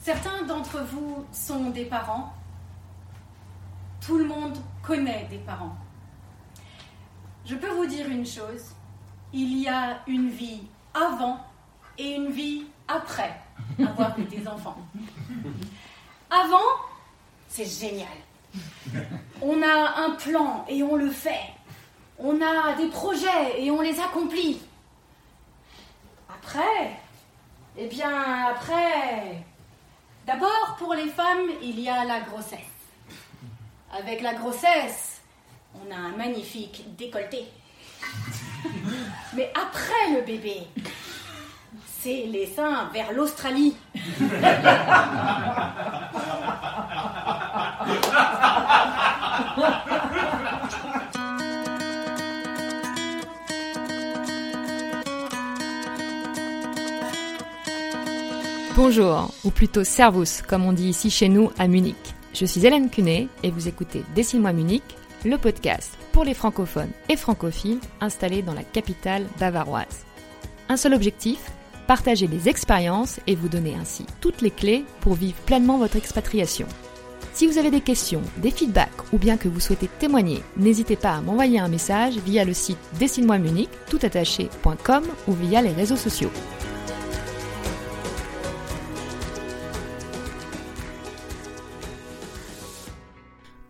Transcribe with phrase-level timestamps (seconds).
[0.00, 2.32] Certains d'entre vous sont des parents.
[4.00, 5.76] Tout le monde connaît des parents.
[7.44, 8.74] Je peux vous dire une chose,
[9.34, 10.62] il y a une vie
[10.94, 11.38] avant
[11.98, 13.38] et une vie après
[13.78, 14.78] avoir des enfants.
[16.30, 16.70] Avant,
[17.48, 18.08] c'est génial.
[19.42, 21.44] On a un plan et on le fait.
[22.18, 24.62] On a des projets et on les accomplit.
[26.28, 26.98] Après,
[27.76, 29.44] eh bien, après,
[30.30, 32.60] d'abord pour les femmes, il y a la grossesse.
[33.92, 35.22] Avec la grossesse,
[35.74, 37.46] on a un magnifique décolleté.
[39.34, 40.68] Mais après le bébé,
[42.00, 43.76] c'est les seins vers l'Australie.
[58.82, 62.14] Bonjour, ou plutôt Servus, comme on dit ici chez nous à Munich.
[62.32, 64.82] Je suis Hélène Cunet et vous écoutez Dessine-moi Munich,
[65.22, 70.06] le podcast pour les francophones et francophiles installés dans la capitale bavaroise.
[70.70, 71.52] Un seul objectif,
[71.86, 76.66] partager des expériences et vous donner ainsi toutes les clés pour vivre pleinement votre expatriation.
[77.34, 81.16] Si vous avez des questions, des feedbacks ou bien que vous souhaitez témoigner, n'hésitez pas
[81.16, 86.30] à m'envoyer un message via le site dessine-moi Munich toutattaché.com ou via les réseaux sociaux.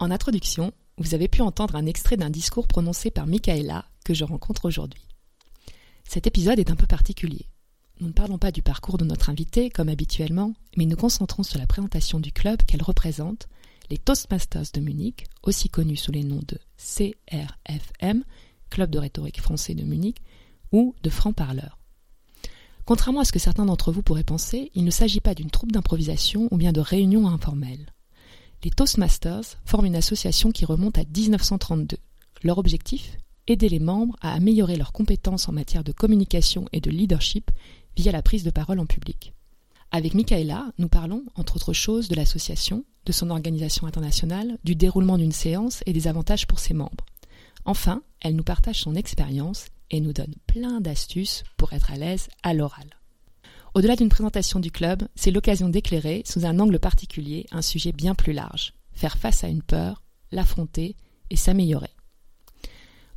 [0.00, 4.24] En introduction, vous avez pu entendre un extrait d'un discours prononcé par Michaela que je
[4.24, 5.06] rencontre aujourd'hui.
[6.04, 7.44] Cet épisode est un peu particulier.
[8.00, 11.58] Nous ne parlons pas du parcours de notre invitée, comme habituellement, mais nous concentrons sur
[11.58, 13.46] la présentation du club qu'elle représente,
[13.90, 18.24] les Toastmasters de Munich, aussi connus sous les noms de CRFM,
[18.70, 20.22] Club de rhétorique français de Munich,
[20.72, 21.78] ou de francs-parleurs.
[22.86, 25.72] Contrairement à ce que certains d'entre vous pourraient penser, il ne s'agit pas d'une troupe
[25.72, 27.92] d'improvisation ou bien de réunion informelle.
[28.62, 31.96] Les Toastmasters forment une association qui remonte à 1932.
[32.42, 33.16] Leur objectif
[33.46, 37.50] Aider les membres à améliorer leurs compétences en matière de communication et de leadership
[37.96, 39.32] via la prise de parole en public.
[39.90, 45.16] Avec Michaela, nous parlons, entre autres choses, de l'association, de son organisation internationale, du déroulement
[45.16, 47.06] d'une séance et des avantages pour ses membres.
[47.64, 52.28] Enfin, elle nous partage son expérience et nous donne plein d'astuces pour être à l'aise
[52.42, 52.99] à l'oral.
[53.74, 58.16] Au-delà d'une présentation du club, c'est l'occasion d'éclairer, sous un angle particulier, un sujet bien
[58.16, 60.96] plus large, faire face à une peur, l'affronter
[61.30, 61.94] et s'améliorer.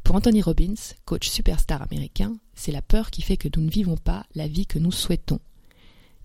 [0.04, 0.76] Pour Anthony Robbins,
[1.06, 4.68] coach superstar américain, c'est la peur qui fait que nous ne vivons pas la vie
[4.68, 5.40] que nous souhaitons.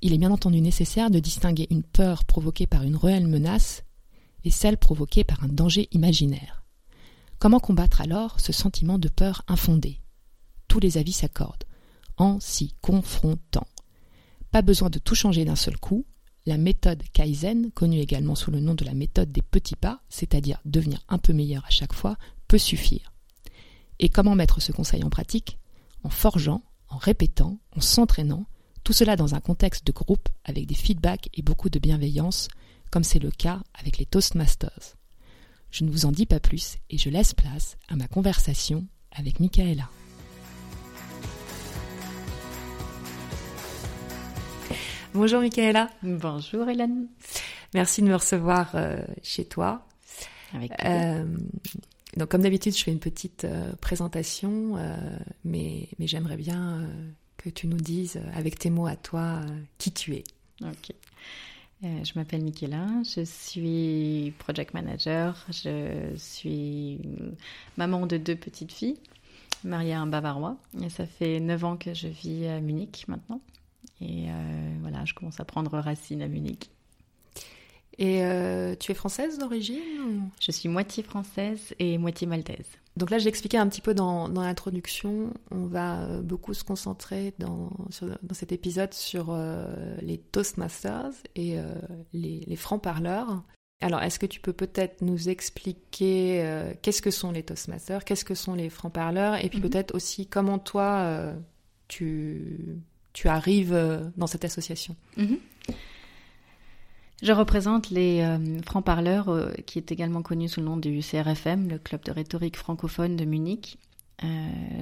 [0.02, 3.82] Il est bien entendu nécessaire de distinguer une peur provoquée par une réelle menace
[4.44, 6.64] et celle provoquée par un danger imaginaire.
[7.38, 10.00] Comment combattre alors ce sentiment de peur infondé
[10.66, 11.64] Tous les avis s'accordent,
[12.16, 13.66] en s'y confrontant.
[14.50, 16.06] Pas besoin de tout changer d'un seul coup,
[16.46, 20.60] la méthode Kaizen, connue également sous le nom de la méthode des petits pas, c'est-à-dire
[20.64, 22.16] devenir un peu meilleur à chaque fois,
[22.48, 23.12] peut suffire.
[23.98, 25.58] Et comment mettre ce conseil en pratique?
[26.04, 28.46] En forgeant, en répétant, en s'entraînant,
[28.84, 32.48] tout cela dans un contexte de groupe avec des feedbacks et beaucoup de bienveillance,
[32.90, 34.96] comme c'est le cas avec les Toastmasters.
[35.70, 39.40] Je ne vous en dis pas plus et je laisse place à ma conversation avec
[39.40, 39.90] Michaela.
[45.14, 45.90] Bonjour Michaela.
[46.02, 47.06] Bonjour Hélène.
[47.72, 49.86] Merci de me recevoir euh, chez toi.
[50.52, 51.24] Avec euh,
[52.16, 54.78] donc comme d'habitude, je fais une petite euh, présentation,
[55.44, 56.86] mais, mais j'aimerais bien
[57.38, 59.40] que tu nous dises, avec tes mots à toi,
[59.78, 60.24] qui tu es.
[60.62, 60.92] Ok.
[61.82, 67.00] je m'appelle Michaela, je suis project manager, je suis
[67.76, 68.98] maman de deux petites filles,
[69.64, 73.40] mariée à un Bavarois, et ça fait neuf ans que je vis à Munich maintenant.
[74.00, 74.26] Et
[74.80, 76.70] voilà, je commence à prendre racine à Munich.
[77.98, 82.66] Et euh, tu es française d'origine Je suis moitié française et moitié maltaise.
[82.96, 85.32] Donc là, j'ai expliqué un petit peu dans, dans l'introduction.
[85.50, 87.70] On va euh, beaucoup se concentrer dans,
[88.22, 91.56] dans cet épisode sur euh, les Toastmasters et
[92.12, 93.42] les, les francs-parleurs.
[93.80, 98.34] Alors, est-ce que tu peux peut-être nous expliquer qu'est-ce que sont les Toastmasters, qu'est-ce que
[98.34, 99.70] sont les francs-parleurs, et puis mhm.
[99.70, 101.32] peut-être aussi comment toi,
[101.86, 102.80] tu,
[103.18, 103.76] tu arrives
[104.16, 105.38] dans cette association mhm.
[107.20, 111.68] Je représente les euh, francs-parleurs, euh, qui est également connu sous le nom du CRFM,
[111.68, 113.78] le club de rhétorique francophone de Munich.
[114.22, 114.26] Euh,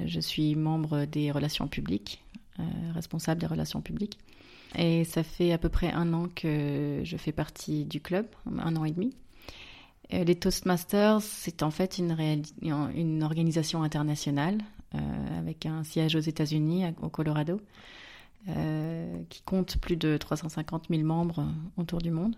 [0.05, 2.23] je suis membre des relations publiques,
[2.93, 4.19] responsable des relations publiques.
[4.75, 8.27] Et ça fait à peu près un an que je fais partie du club,
[8.59, 9.15] un an et demi.
[10.11, 14.57] les Toastmasters, c'est en fait une organisation internationale
[15.37, 17.61] avec un siège aux États-Unis, au Colorado.
[19.29, 21.45] Qui compte plus de 350 000 membres
[21.75, 22.35] autour du monde,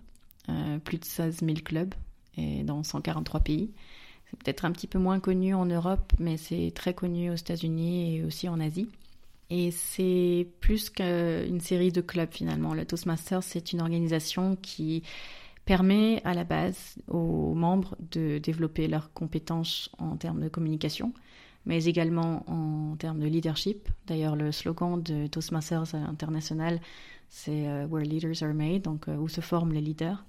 [0.83, 1.93] plus de 16 000 clubs
[2.37, 3.71] et dans 143 pays.
[4.29, 8.15] C'est peut-être un petit peu moins connu en Europe, mais c'est très connu aux États-Unis
[8.15, 8.87] et aussi en Asie.
[9.49, 12.75] Et c'est plus qu'une série de clubs finalement.
[12.75, 15.01] Le Toastmasters, c'est une organisation qui
[15.65, 21.13] permet à la base aux membres de développer leurs compétences en termes de communication,
[21.69, 23.89] mais également en termes de leadership.
[24.07, 26.81] D'ailleurs, le slogan de Toastmasters International,
[27.29, 30.25] c'est euh, Where Leaders Are Made, donc euh, où se forment les leaders.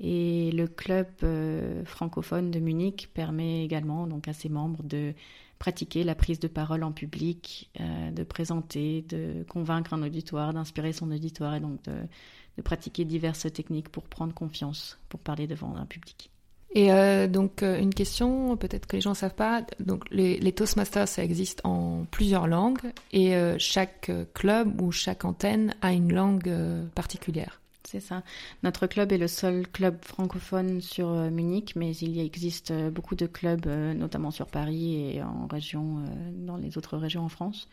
[0.00, 5.14] Et le club euh, francophone de Munich permet également donc à ses membres de
[5.60, 11.12] pratiquer la prise de parole en public, de présenter, de convaincre un auditoire, d'inspirer son
[11.12, 16.29] auditoire et donc de, pratiquer diverses techniques pour prendre confiance, pour parler devant un public.
[16.72, 21.08] Et euh, donc une question, peut-être que les gens ne savent pas, donc les, Toastmasters,
[21.08, 26.52] ça existe en plusieurs langues et chaque club ou chaque antenne a une langue
[26.94, 27.60] particulière.
[27.90, 28.22] C'est ça.
[28.62, 32.88] Notre club est le seul club francophone sur euh, Munich, mais il y existe euh,
[32.88, 37.28] beaucoup de clubs, euh, notamment sur Paris et en région, dans les autres régions en
[37.28, 37.68] France.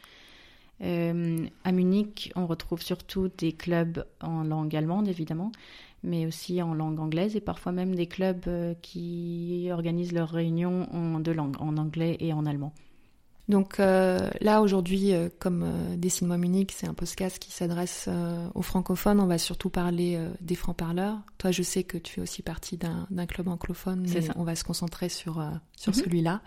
[0.81, 5.51] à Munich, on retrouve surtout des clubs en langue allemande, évidemment,
[6.03, 8.45] mais aussi en langue anglaise et parfois même des clubs
[8.81, 12.73] qui organisent leurs réunions en deux langues, en anglais et en allemand.
[13.49, 18.09] Donc euh, là aujourd'hui, euh, comme euh, Dessine-moi Munich, c'est un podcast qui s'adresse
[18.55, 21.17] aux francophones, on va surtout parler des francs-parleurs.
[21.37, 24.63] Toi, je sais que tu fais aussi partie d'un club anglophone, mais on va se
[24.63, 25.43] concentrer sur
[25.75, 26.03] sur mhm.
[26.03, 26.41] celui-là.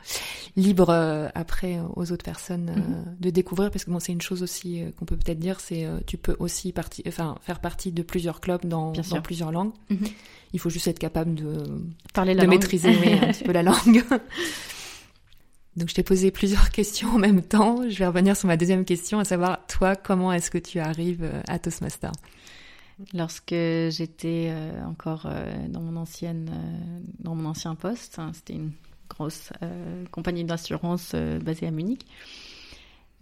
[0.56, 0.90] Libre
[1.34, 3.16] après aux autres personnes mhm.
[3.18, 6.18] de découvrir, parce que bon, c'est une chose aussi qu'on peut peut-être dire, c'est tu
[6.18, 9.72] peux aussi partie, enfin faire partie de plusieurs clubs dans, dans plusieurs langues.
[9.90, 10.06] Mhm.
[10.52, 11.82] Il faut juste être capable de
[12.12, 14.02] parler la de maîtriser un petit peu la langue.
[15.76, 17.88] Donc je t'ai posé plusieurs questions en même temps.
[17.88, 21.22] Je vais revenir sur ma deuxième question, à savoir toi, comment est-ce que tu arrives
[21.22, 22.12] euh, à Toastmaster?
[23.14, 26.50] Lorsque j'étais euh, encore euh, dans mon ancienne,
[27.18, 28.72] dans mon ancien poste, hein, c'était une
[29.08, 29.50] grosse
[30.12, 32.06] compagnie d'assurance basée à Munich.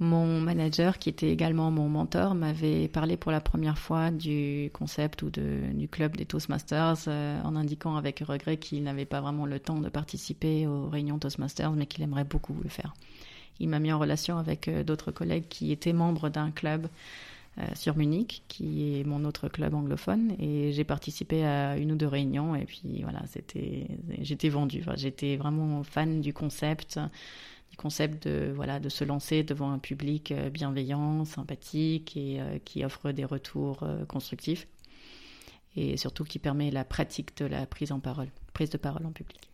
[0.01, 5.23] Mon manager, qui était également mon mentor, m'avait parlé pour la première fois du concept
[5.23, 9.59] ou du club des Toastmasters euh, en indiquant avec regret qu'il n'avait pas vraiment le
[9.59, 12.95] temps de participer aux réunions Toastmasters, mais qu'il aimerait beaucoup le faire.
[13.59, 16.87] Il m'a mis en relation avec euh, d'autres collègues qui étaient membres d'un club
[17.59, 21.97] euh, sur Munich, qui est mon autre club anglophone, et j'ai participé à une ou
[21.97, 23.89] deux réunions, et puis voilà, c'était,
[24.21, 24.85] j'étais vendue.
[24.95, 27.01] j'étais vraiment fan du concept
[27.79, 32.85] concept de voilà de se lancer devant un public euh, bienveillant, sympathique et euh, qui
[32.85, 34.69] offre des retours euh, constructifs
[35.77, 39.13] et surtout qui permet la pratique de la prise en parole, prise de parole en
[39.13, 39.49] public.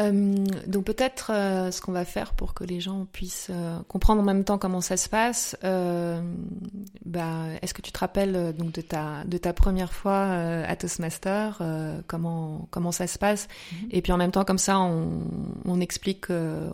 [0.00, 4.22] Euh, donc peut-être euh, ce qu'on va faire pour que les gens puissent euh, comprendre
[4.22, 5.56] en même temps comment ça se passe.
[5.62, 11.62] bah, est-ce que tu te rappelles donc de ta de ta première fois à Toastmaster,
[12.06, 13.48] comment comment ça se passe?
[13.72, 13.88] Mhm.
[13.90, 15.24] Et puis en même temps comme ça, on,
[15.64, 16.26] on explique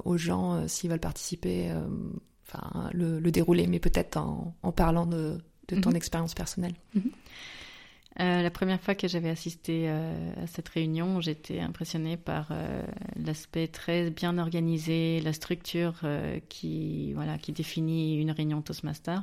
[0.05, 1.70] aux gens s'ils veulent participer,
[2.46, 5.38] enfin le, le, déroulé, mais peut-être en, en, parlant de,
[5.69, 5.96] de ton mhm.
[5.96, 6.75] expérience personnelle.
[6.94, 7.11] Mhm.
[8.19, 12.83] Euh, la première fois que j'avais assisté euh, à cette réunion, j'étais impressionnée par euh,
[13.23, 16.01] l'aspect très bien organisé, la structure
[16.49, 19.23] qui, voilà, qui définit une réunion Toastmaster.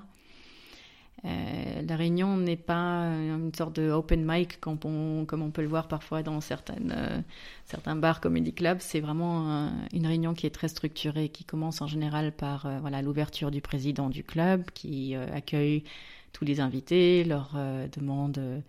[1.24, 5.68] la réunion n'est pas une sorte de open mic comme on, comme on peut le
[5.68, 7.24] voir parfois dans certaines,
[7.66, 8.80] certains bars comedy clubs.
[8.80, 13.50] C'est vraiment une réunion qui est très structurée, qui commence en général par voilà l'ouverture
[13.50, 15.84] du président du club, qui accueille
[16.32, 17.56] tous les invités, leur
[17.96, 18.62] demande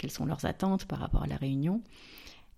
[0.00, 1.82] quelles sont leurs attentes par rapport à la réunion.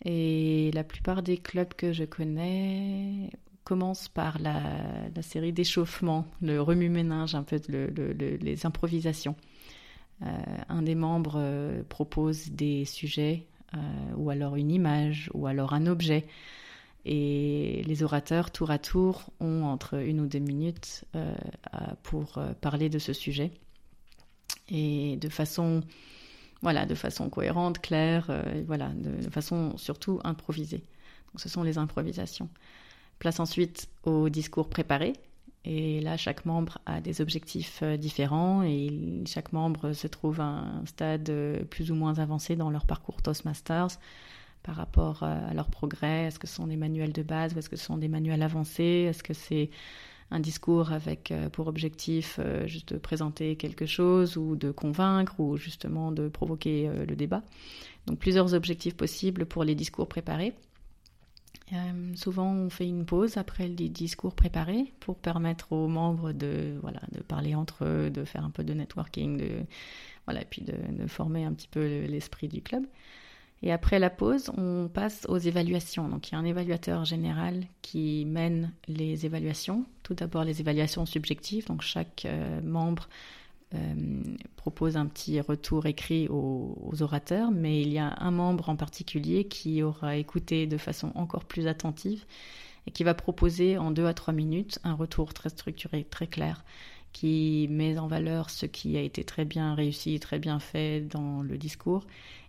[0.04, 3.30] Et la plupart des clubs que je connais
[3.64, 9.34] commencent par la, série d'échauffement, le remue-ménage, un peu les improvisations.
[10.22, 10.26] Euh,
[10.68, 13.44] un des membres euh, propose des sujets
[13.74, 13.78] euh,
[14.16, 16.26] ou alors une image ou alors un objet.
[17.04, 21.04] Et les orateurs, tour à tour, ont entre une ou deux minutes
[22.04, 23.50] pour parler de ce sujet.
[24.68, 25.82] Et de façon
[26.62, 30.84] voilà, de façon cohérente, claire, euh, voilà, de, façon surtout improvisée.
[31.32, 32.48] Donc ce sont les improvisations.
[33.18, 35.14] Place ensuite au discours préparé.
[35.64, 40.44] Et là, chaque membre a des objectifs euh, différents et chaque membre se trouve à
[40.44, 43.98] un stade euh, plus ou moins avancé dans leur parcours Toastmasters
[44.62, 46.26] par rapport à leur progrès.
[46.26, 48.44] Est-ce que ce sont des manuels de base ou est-ce que ce sont des manuels
[48.44, 49.08] avancés?
[49.10, 49.70] Est-ce que c'est
[50.32, 55.38] un discours avec euh, pour objectif euh, juste de présenter quelque chose ou de convaincre
[55.38, 57.42] ou justement de provoquer euh, le débat.
[58.06, 60.54] Donc plusieurs objectifs possibles pour les discours préparés.
[62.16, 67.00] Souvent, on fait une pause après le discours préparé pour permettre aux membres de, voilà,
[67.12, 69.50] de parler entre eux, de faire un peu de networking, de,
[70.26, 72.84] voilà, et puis de former un petit peu l'esprit du club.
[73.62, 76.08] Et après la pause, on passe aux évaluations.
[76.08, 79.84] Donc il y a un évaluateur général qui mène les évaluations.
[80.02, 81.66] Tout d'abord les évaluations subjectives.
[81.66, 83.08] Donc chaque euh, membre
[83.74, 83.94] euh,
[84.56, 89.44] propose un petit retour écrit aux, orateurs, mais il y a un membre en particulier
[89.44, 92.24] qui aura écouté de façon encore plus attentive
[92.86, 96.64] et qui va proposer en deux à trois minutes un retour très structuré, très clair,
[97.12, 101.42] qui met en valeur ce qui a été très bien réussi, très bien fait dans
[101.42, 102.04] le discours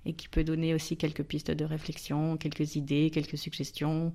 [0.06, 4.12] et qui peut donner aussi quelques pistes de réflexion, quelques idées, quelques suggestions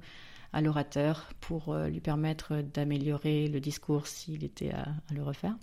[0.53, 5.57] à l'orateur pour euh, lui permettre d'améliorer le discours s'il était à le refaire.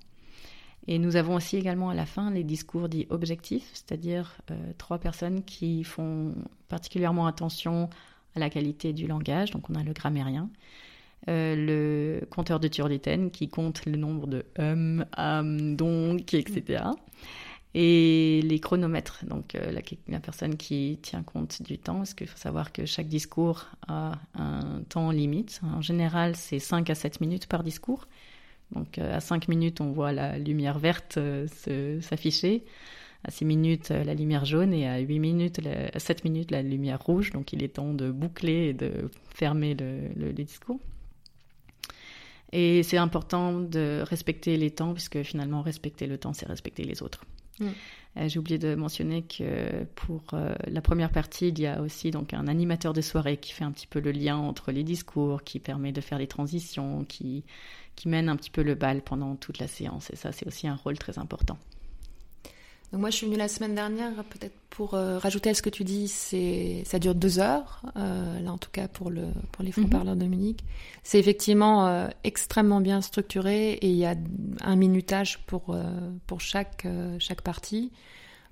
[0.88, 5.00] Et nous avons aussi également à la fin les discours dits objectifs, c'est-à-dire euh, trois
[5.00, 6.36] personnes qui font
[6.68, 7.90] particulièrement attention
[8.36, 9.52] à la qualité du langage.
[9.52, 10.50] Donc on a le grammairien,
[11.28, 16.84] euh, le compteur de Turlitten qui compte le nombre de hum, hum, donc, etc.
[17.78, 19.78] Et les chronomètres, donc euh,
[20.08, 24.14] la, personne qui tient compte du temps, parce qu'il faut savoir que chaque discours a
[24.34, 25.60] un temps limite.
[25.62, 28.08] En général, c'est 5 à 7 minutes par discours.
[28.72, 32.64] Donc euh, à 5 minutes, on voit la lumière verte euh, s'afficher.
[33.26, 35.60] À 6 minutes, la lumière jaune et à 8 minutes,
[35.94, 37.32] à 7 minutes, la lumière rouge.
[37.32, 40.80] Donc il est temps de boucler et de fermer le, discours.
[42.54, 47.04] Et c'est important de respecter les temps, puisque finalement, respecter le temps, c'est respecter les
[47.04, 47.26] autres.
[47.60, 47.70] Mm.
[48.28, 50.24] J'ai oublié de mentionner que pour
[50.68, 53.74] la première partie, il y a aussi donc un animateur de soirée qui fait un
[53.74, 57.44] petit peu le lien entre les discours, qui permet de faire les transitions, qui
[57.96, 60.10] qui mène un petit peu le bal pendant toute la séance.
[60.12, 61.58] Et ça, c'est aussi un rôle très important.
[62.96, 65.70] Donc moi, je suis venue la semaine dernière, peut-être pour euh, rajouter à ce que
[65.70, 69.66] tu dis, c'est ça dure deux heures, euh, là en tout cas pour, le, pour
[69.66, 70.64] les francs-parleurs de Munich.
[71.04, 74.16] C'est effectivement euh, extrêmement bien structuré et il y a
[74.62, 75.76] un minutage pour,
[76.26, 76.88] pour chaque,
[77.20, 77.92] chaque partie.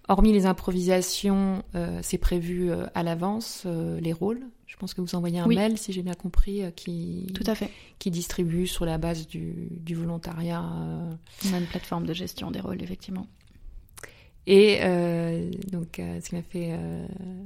[0.10, 1.64] Hormis les improvisations,
[2.02, 3.66] c'est prévu à l'avance,
[4.02, 4.42] les rôles.
[4.68, 7.70] Je pense que vous envoyez un mail, si j'ai bien compris, qui, Tout à fait.
[7.98, 10.66] qui distribue sur la base du, volontariat.
[11.48, 13.26] On a une plateforme de gestion des rôles, effectivement.
[14.46, 16.78] Et euh, donc, ce qui m'a fait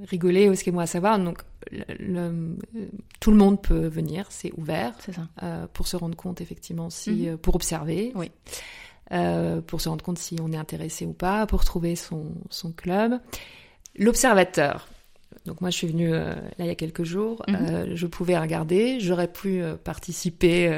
[0.08, 1.40] rigoler, ce qui est moi à savoir, donc
[3.20, 5.68] tout le monde peut venir, c'est ouvert, ça.
[5.74, 7.38] pour se rendre compte effectivement si, mhm.
[7.38, 8.32] pour observer, oui.
[9.68, 13.20] pour se rendre compte si on est intéressé ou pas, pour trouver son, son club.
[13.96, 14.88] L'observateur,
[15.48, 17.56] donc moi je suis venue euh, là il y a quelques jours, mhm.
[17.56, 20.72] euh, je pouvais regarder, j'aurais pu euh, participer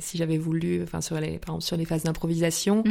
[0.00, 2.82] si j'avais voulu, enfin sur les par exemple sur les phases d'improvisation.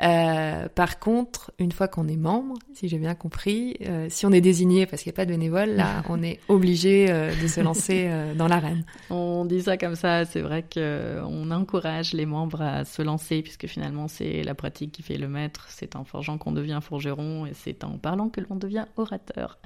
[0.00, 0.68] Mhm.
[0.74, 3.76] par contre, une fois qu'on est membre, si j'ai bien compris,
[4.08, 7.08] si on est désigné parce qu'il n'y a pas de bénévole, là on est obligé
[7.08, 8.84] de se lancer dans l'arène.
[9.10, 13.42] On dit ça comme ça, c'est vrai que on encourage les membres à se lancer
[13.42, 17.46] puisque finalement c'est la pratique qui fait le maître, c'est en forgeant qu'on devient forgeron
[17.46, 19.58] et c'est en parlant que l'on devient orateur.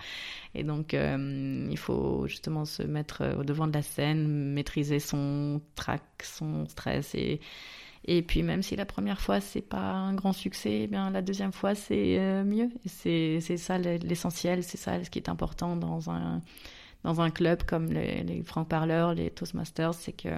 [0.55, 5.01] Et donc, euh, il faut justement se mettre euh, au devant de la scène, maîtriser
[5.01, 7.41] son trac, son stress et
[8.05, 11.23] et puis même si la première fois c'est pas un grand succès, eh bien la
[11.23, 12.71] deuxième fois c'est euh, mieux.
[12.87, 16.41] C'est ça l'essentiel, c'est ça ce qui est important dans un
[17.03, 20.29] dans un club comme les, les francs parleurs, les Toastmasters, c'est que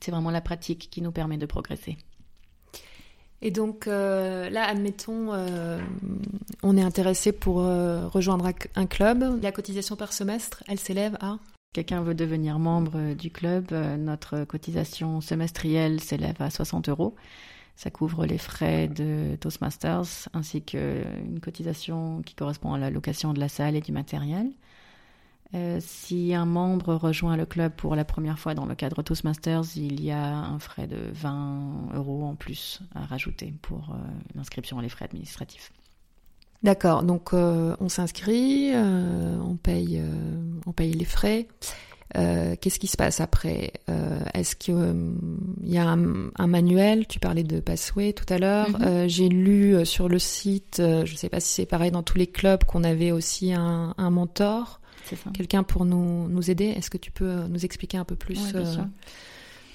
[0.00, 1.98] c'est vraiment la pratique qui nous permet de progresser.
[3.42, 5.78] Et donc euh, là, admettons, euh,
[6.62, 9.42] on est intéressé pour euh, rejoindre un club.
[9.42, 11.38] La cotisation par semestre, elle s'élève à?
[11.76, 17.14] Quelqu'un veut devenir membre du club, notre cotisation semestrielle s'élève à 60 euros.
[17.74, 23.40] Ça couvre les frais de Toastmasters ainsi qu'une cotisation qui correspond à la location de
[23.40, 24.52] la salle et du matériel.
[25.52, 29.76] Euh, si un membre rejoint le club pour la première fois dans le cadre Toastmasters,
[29.76, 33.98] il y a un frais de 20 euros en plus à rajouter pour euh,
[34.34, 35.72] l'inscription et les frais administratifs.
[36.66, 40.02] D'accord, donc euh, on s'inscrit, on, paye,
[40.66, 41.46] on paye les frais.
[42.12, 43.72] Qu'est-ce qui se passe après
[44.34, 44.74] Est-ce qu'il
[45.62, 47.06] y a un, manuel?
[47.06, 48.70] Tu parlais de Passway tout à l'heure.
[48.70, 49.08] Mm-hmm.
[49.08, 52.26] J'ai lu sur le site, je ne sais pas si c'est pareil dans tous les
[52.26, 54.80] clubs, qu'on avait aussi un, un mentor
[55.34, 56.66] quelqu'un pour nous, nous aider.
[56.66, 58.64] Est-ce que tu peux nous expliquer un peu plus euh,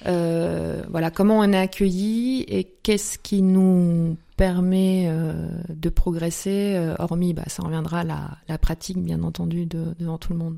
[0.05, 7.33] euh, voilà, comment on est accueilli et qu'est-ce qui nous permet euh, de progresser, hormis,
[7.33, 8.03] bah, ça reviendra à
[8.47, 10.57] la, pratique, bien entendu, de, devant tout le monde.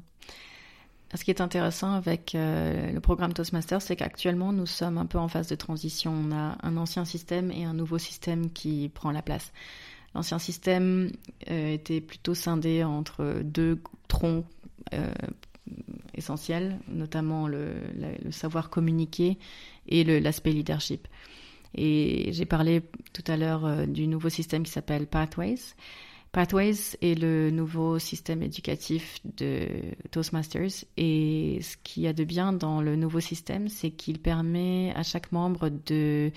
[1.15, 5.27] Ce qui est intéressant avec le programme Toastmasters, c'est qu'actuellement, nous sommes un peu en
[5.27, 6.11] phase de transition.
[6.11, 9.51] On a un ancien système et un nouveau système qui prend la place.
[10.15, 11.11] L'ancien système
[11.45, 14.43] était plutôt scindé entre deux troncs
[14.93, 15.11] euh,
[16.13, 17.75] essentiels, notamment le,
[18.31, 19.37] savoir communiquer
[19.87, 21.07] et l'aspect leadership.
[21.75, 22.81] Et j'ai parlé
[23.13, 25.75] tout à l'heure du nouveau système qui s'appelle Pathways.
[26.33, 29.67] Pathways est le nouveau système éducatif de
[30.09, 34.91] Toastmasters et ce qu'il y a de bien dans le nouveau système, c'est qu'il permet
[34.95, 36.31] à chaque membre de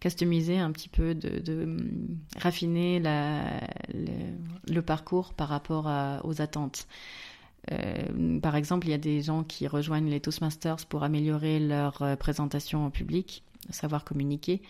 [0.00, 1.78] customiser un petit peu, de,
[2.36, 3.00] raffiner
[3.94, 5.90] le, parcours par rapport
[6.24, 6.86] aux attentes.
[7.72, 12.02] Euh, par exemple, il y a des gens qui rejoignent les Toastmasters pour améliorer leur
[12.02, 14.62] euh, présentation en public, savoir communiquer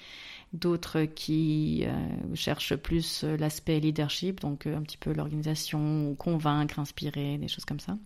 [0.55, 7.49] d'autres qui euh, cherchent plus l'aspect leadership, donc un petit peu l'organisation, convaincre, inspirer, des
[7.49, 7.99] choses comme ça.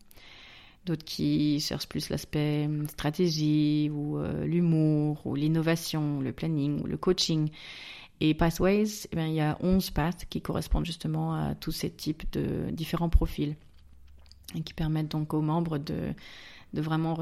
[0.84, 7.50] D'autres qui cherchent plus l'aspect stratégie ou l'humour ou l'innovation, le planning ou le coaching.
[8.18, 12.24] Et Pathways, eh il y a 11 paths qui correspondent justement à tous ces types
[12.32, 13.54] de différents profils
[14.56, 16.12] et qui permettent donc aux membres de,
[16.74, 17.18] de vraiment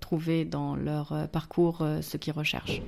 [0.00, 2.82] trouver dans leur parcours ce qu'ils recherchent.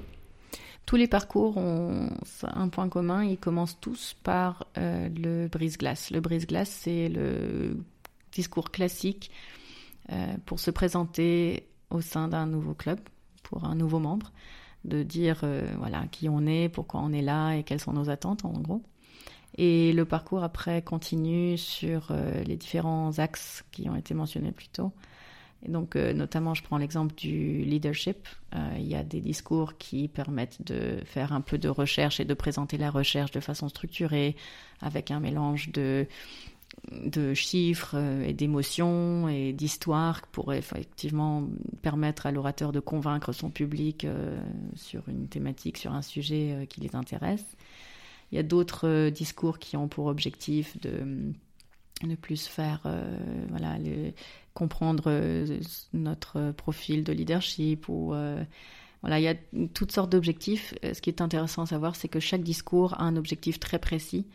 [0.86, 2.10] Tous les parcours ont
[2.44, 6.12] un point commun, ils commencent tous par euh, le brise-glace.
[6.12, 7.76] Le brise-glace, c'est le
[8.30, 9.32] discours classique
[10.12, 13.00] euh, pour se présenter au sein d'un nouveau club,
[13.42, 14.30] pour un nouveau membre,
[14.84, 18.08] de dire euh, voilà qui on est, pourquoi on est là et quelles sont nos
[18.08, 18.82] attentes en gros.
[19.58, 22.12] Et le parcours après continue sur
[22.44, 24.92] les différents axes qui ont été mentionnés plus tôt
[25.68, 28.28] donc, euh, notamment, je prends l'exemple du leadership.
[28.54, 32.24] Euh, il y a des discours qui permettent de faire un peu de recherche et
[32.24, 34.36] de présenter la recherche de façon structurée,
[34.80, 36.06] avec un mélange de,
[37.34, 41.48] chiffres euh, et d'émotions et d'histoires pour effectivement
[41.82, 44.06] permettre à l'orateur de convaincre son public
[44.74, 47.56] sur une thématique, sur un sujet qui les intéresse.
[48.32, 51.32] Il y a d'autres discours qui ont pour objectif de
[52.02, 52.82] de plus faire
[53.48, 54.12] voilà le,
[54.56, 55.60] comprendre euh,
[55.92, 58.42] notre profil de leadership ou euh,
[59.02, 59.34] voilà, il y a
[59.74, 60.74] toutes sortes d'objectifs.
[60.82, 63.78] Euh, ce qui est intéressant à savoir, c'est que chaque discours a un objectif très
[63.78, 64.26] précis.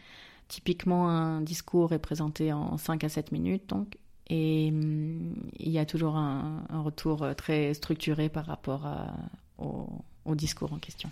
[0.47, 5.79] Typiquement, un discours est présenté en 5 à 7 minutes, donc, et hum, il y
[5.79, 8.87] a toujours un, retour très structuré par rapport
[9.57, 11.09] au, discours en question.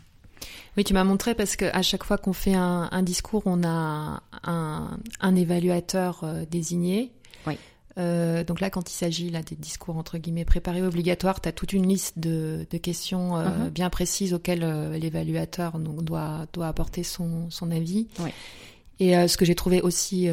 [0.78, 4.98] Oui, tu m'as montré parce qu'à chaque fois qu'on fait un, discours, on a un,
[5.20, 7.12] un évaluateur désigné.
[7.48, 7.58] Oui.
[8.00, 11.52] Euh, donc là, quand il s'agit là des discours entre guillemets préparés obligatoires, tu as
[11.52, 13.70] toute une liste de, questions euh, mhm.
[13.70, 18.08] bien précises auxquelles euh, l'évaluateur doit, doit apporter son, son avis.
[19.00, 20.28] Et ce que j'ai trouvé aussi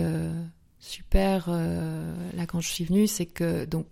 [0.80, 3.86] super là quand je suis venue, c'est que donc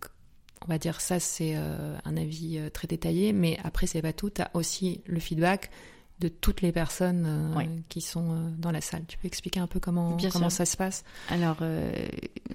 [0.66, 4.42] on va dire ça c'est un avis très détaillé, mais après c'est pas tout, tu
[4.42, 5.70] as aussi le feedback
[6.20, 9.04] de toutes les personnes euh, qui sont euh, dans la salle.
[9.08, 11.04] Tu peux expliquer un peu comment, comment ça se passe?
[11.28, 11.92] Alors, euh,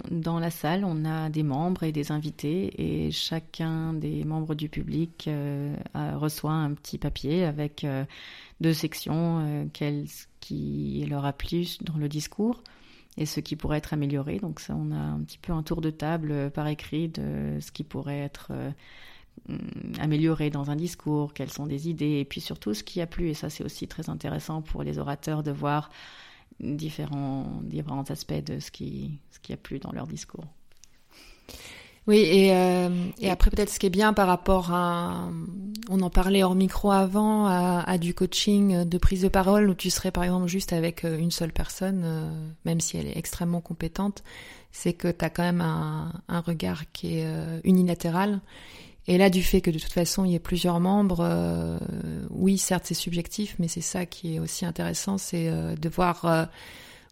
[0.10, 4.70] dans la salle, on a des membres et des invités et chacun des membres du
[4.70, 5.30] public
[5.94, 7.86] reçoit un petit papier avec
[8.62, 10.06] deux sections, quel,
[10.40, 12.64] qui leur a plu dans le discours
[13.18, 14.40] et ce qui pourrait être amélioré.
[14.40, 17.72] Donc ça, on a un petit peu un tour de table par écrit de ce
[17.72, 18.52] qui pourrait être
[20.00, 23.30] améliorer dans un discours, quelles sont des idées, et puis surtout ce qui a plu.
[23.30, 25.90] Et ça, c'est aussi très intéressant pour les orateurs de voir
[26.60, 30.46] différents, différents aspects de ce qui, ce a plu dans leur discours.
[32.08, 35.30] Oui, et, euh, et après peut-être ce qui est bien par rapport à,
[35.90, 39.92] on en parlait hors micro avant, à, du coaching de prise de parole où tu
[39.92, 42.04] serais par exemple juste avec euh, une seule personne,
[42.66, 44.24] même si elle est extrêmement compétente,
[44.72, 47.28] c'est que tu as quand même un regard qui est
[47.64, 48.40] unilatéral
[49.10, 51.80] et là, du fait que de toute façon, il y ait plusieurs membres, euh,
[52.30, 56.26] oui, certes, c'est subjectif, mais c'est ça qui est aussi intéressant, c'est euh, de voir
[56.26, 56.46] euh,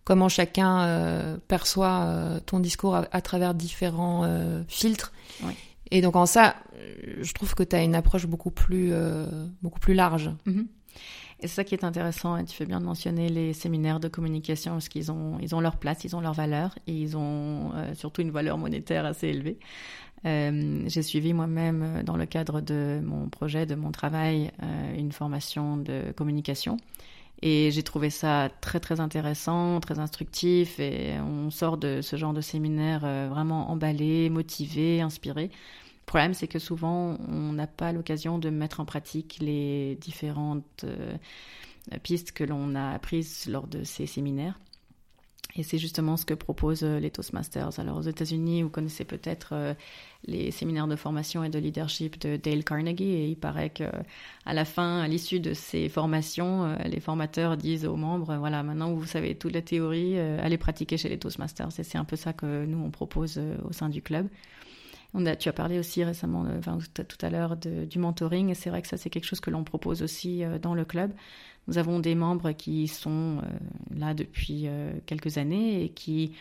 [0.04, 4.26] comment chacun perçoit ton discours à, travers différents
[4.70, 5.12] filtres.
[5.90, 6.56] Et donc en ça,
[7.20, 8.94] je trouve que tu as une approche beaucoup plus,
[9.62, 10.30] beaucoup plus large.
[10.46, 10.68] Mm-hmm.
[11.40, 14.08] Et c'est ça qui est intéressant, et tu fais bien de mentionner les séminaires de
[14.08, 17.74] communication, parce qu'ils ont, ils ont leur place, ils ont leur valeur, et ils ont
[17.96, 19.60] surtout une valeur monétaire assez élevée.
[20.26, 24.98] Euh, j'ai suivi moi-même, euh, dans le cadre de mon projet, de mon travail, euh,
[24.98, 26.78] une formation de communication.
[27.44, 32.34] Et j'ai trouvé ça très très intéressant, très instructif, et on sort de ce genre
[32.34, 35.44] de séminaire vraiment emballé, motivé, inspiré.
[35.44, 40.84] Le problème, c'est que souvent, on n'a pas l'occasion de mettre en pratique les différentes
[42.02, 44.60] pistes que l'on a apprises lors de ces séminaires.
[45.58, 47.80] Et c'est justement ce que proposent euh, les Toastmasters.
[47.80, 49.74] Alors aux États-Unis, vous connaissez peut-être euh,
[50.28, 53.12] les séminaires de formation et de leadership de Dale Carnegie.
[53.12, 53.86] Et il paraît que
[54.46, 58.62] à la fin, à l'issue de ces formations, euh, les formateurs disent aux membres voilà,
[58.62, 61.80] maintenant vous savez toute la théorie, allez pratiquer chez les Toastmasters.
[61.80, 64.28] Et c'est un peu ça que nous on propose au sein du club.
[65.40, 68.88] Tu as parlé aussi récemment, enfin, tout à l'heure, du mentoring, et c'est vrai que
[68.88, 71.12] ça, c'est quelque chose que l'on propose aussi dans le club.
[71.68, 73.42] Nous avons des membres qui sont
[73.94, 74.68] là depuis
[75.06, 76.34] quelques années et qui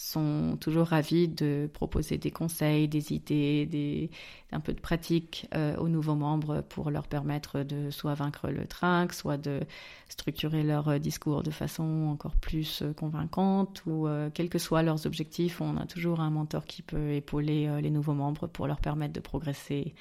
[0.00, 4.10] sont toujours ravis de proposer des conseils, des idées, des,
[4.52, 8.66] un peu de pratique euh, aux nouveaux membres pour leur permettre de soit vaincre le
[8.66, 9.60] trac, soit de
[10.08, 15.06] structurer leur euh, discours de façon encore plus euh, convaincante ou quels que soient leurs
[15.06, 19.12] objectifs, on a toujours un mentor qui peut épauler les nouveaux membres pour leur permettre
[19.12, 19.94] de progresser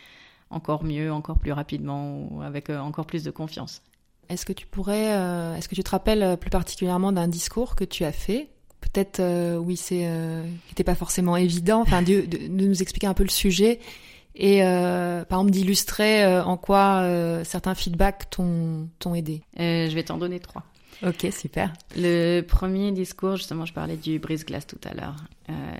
[0.49, 3.81] encore mieux, encore plus rapidement ou avec encore plus de confiance.
[4.29, 5.05] Est-ce que tu pourrais,
[5.57, 8.49] est-ce que tu te rappelles plus particulièrement d'un discours que tu as fait?
[8.81, 13.13] Peut-être euh, oui c'est euh, n'était pas forcément évident enfin de, de, nous expliquer un
[13.13, 13.79] peu le sujet
[14.35, 19.41] et euh, par exemple d'illustrer euh, en quoi euh, certains feedbacks t'ont aidé.
[19.57, 20.63] je vais t'en donner trois.
[21.05, 21.73] Ok super.
[21.95, 25.15] Le premier discours justement je parlais du brise-glace tout à l'heure.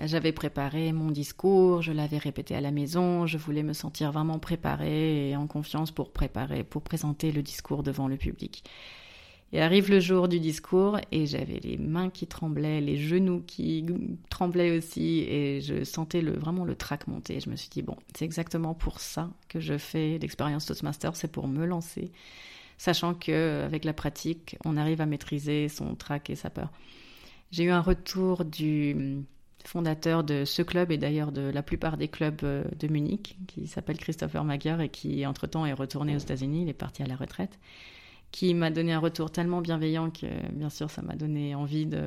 [0.04, 4.38] J'avais préparé mon discours, je l'avais répété à la maison, je voulais me sentir vraiment
[4.38, 8.64] préparée et en confiance pour préparer pour présenter le discours devant le public.
[9.52, 13.84] Et arrive le jour du discours et j'avais les mains qui tremblaient, les genoux qui
[14.28, 17.40] tremblaient aussi et je sentais le, vraiment le trac monter.
[17.40, 21.32] Je me suis dit, bon, c'est exactement pour ça que je fais l'expérience Toastmaster, c'est
[21.32, 22.12] pour me lancer,
[22.78, 26.70] sachant que avec la pratique, on arrive à maîtriser son trac et sa peur.
[27.50, 29.24] J'ai eu un retour du
[29.64, 33.66] fondateur de ce club et d'ailleurs de la plupart des clubs euh, de Munich, qui
[33.66, 37.16] s'appelle Christopher Magyar et qui entre-temps est retourné aux États-Unis, il est parti à la
[37.16, 37.58] retraite
[38.30, 42.04] qui m'a donné un retour tellement bienveillant que, bien sûr, ça m'a donné envie de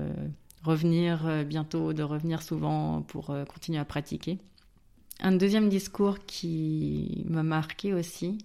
[0.64, 4.38] revenir euh, bientôt, de revenir souvent pour euh, continuer à pratiquer.
[5.20, 8.38] Un deuxième discours qui m'a marqué aussi,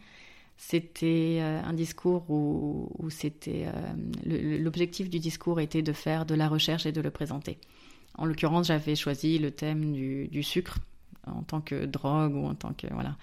[0.57, 3.67] c'était euh, un discours où, c'était
[4.25, 7.59] l'objectif du discours était de faire de la recherche et de le présenter.
[8.19, 10.79] En l'occurrence, j'avais choisi le thème du, du, sucre
[11.27, 13.17] en tant que drogue ou en tant que voilà.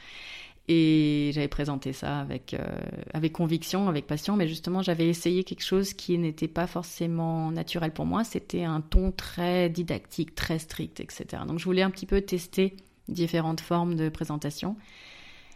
[0.69, 2.65] Et j'avais présenté ça avec, euh,
[3.13, 7.91] avec conviction, avec passion, mais justement j'avais essayé quelque chose qui n'était pas forcément naturel
[7.91, 8.23] pour moi.
[8.23, 11.43] C'était un ton très didactique, très strict, etc.
[11.45, 12.77] Donc je voulais un petit peu tester
[13.09, 14.77] différentes formes de présentation.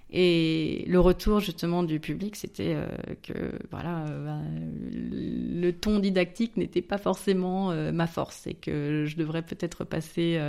[0.09, 2.87] Et le retour justement du public, c'était euh,
[3.23, 4.41] que voilà, euh, bah,
[4.89, 10.39] le ton didactique n'était pas forcément euh, ma force et que je devrais peut-être passer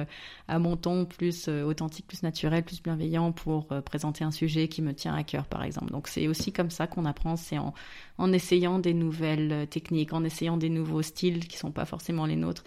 [0.47, 4.95] à mon ton plus authentique, plus naturel, plus bienveillant pour présenter un sujet qui me
[4.95, 5.91] tient à cœur, par exemple.
[5.91, 7.75] Donc c'est aussi comme ça qu'on apprend, c'est en,
[8.19, 12.37] en essayant des nouvelles techniques, en essayant des nouveaux styles qui sont pas forcément les
[12.37, 12.65] nôtres.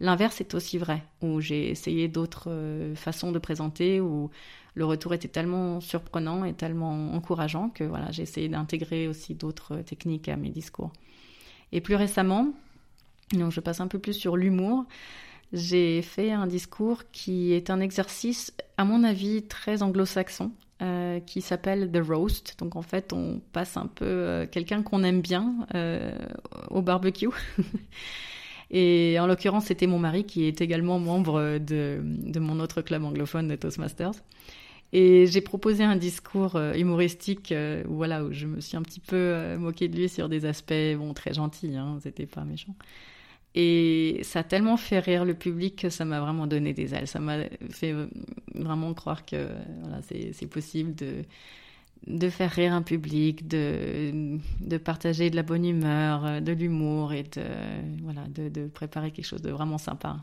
[0.00, 2.50] L'inverse est aussi vrai, où j'ai essayé d'autres
[2.94, 4.30] façons de présenter, ou
[4.74, 9.78] le retour était tellement surprenant et tellement encourageant que voilà, j'ai essayé d'intégrer aussi d'autres
[9.78, 10.92] techniques à mes discours.
[11.72, 12.48] Et plus récemment,
[13.32, 14.84] donc je passe un peu plus sur l'humour,
[15.52, 20.50] j'ai fait un discours qui est un exercice, à mon avis, très anglo-saxon,
[20.82, 22.56] euh, qui s'appelle The Roast.
[22.58, 26.12] Donc en fait, on passe un peu euh, quelqu'un qu'on aime bien euh,
[26.70, 27.28] au barbecue.
[28.72, 33.04] Et en l'occurrence, c'était mon mari qui est également membre de, de mon autre club
[33.04, 34.14] anglophone de Toastmasters.
[34.96, 38.82] Et j'ai proposé un discours euh, humoristique euh, où, voilà, où je me suis un
[38.82, 42.44] petit peu euh, moquée de lui sur des aspects bon, très gentils, hein, c'était pas
[42.44, 42.76] méchant.
[43.56, 47.08] Et ça a tellement fait rire le public que ça m'a vraiment donné des ailes.
[47.08, 47.38] Ça m'a
[47.70, 47.92] fait
[48.54, 49.48] vraiment croire que
[49.82, 51.24] voilà, c'est possible de,
[52.06, 57.24] de faire rire un public, de, de partager de la bonne humeur, de l'humour et
[57.24, 57.42] de,
[58.02, 60.18] voilà, de, de, préparer quelque chose de vraiment sympa.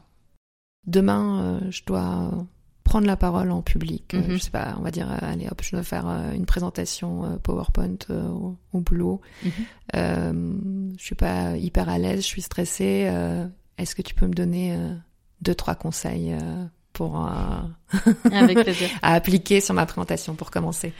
[0.86, 2.46] Demain, je dois
[2.92, 4.14] prendre la parole en public.
[4.14, 4.32] Euh, mhm.
[4.32, 7.40] je sais pas, on va dire, euh, allez hop, je dois faire euh, une présentation
[7.42, 9.22] PowerPoint au, boulot.
[9.46, 10.96] Mhm.
[11.00, 13.10] je suis pas hyper à l'aise, je suis stressée.
[13.78, 14.78] Est-ce que tu peux me donner
[15.42, 16.36] deux trois conseils
[16.92, 17.16] pour
[18.32, 18.58] Avec
[19.02, 20.92] à appliquer sur ma présentation pour commencer?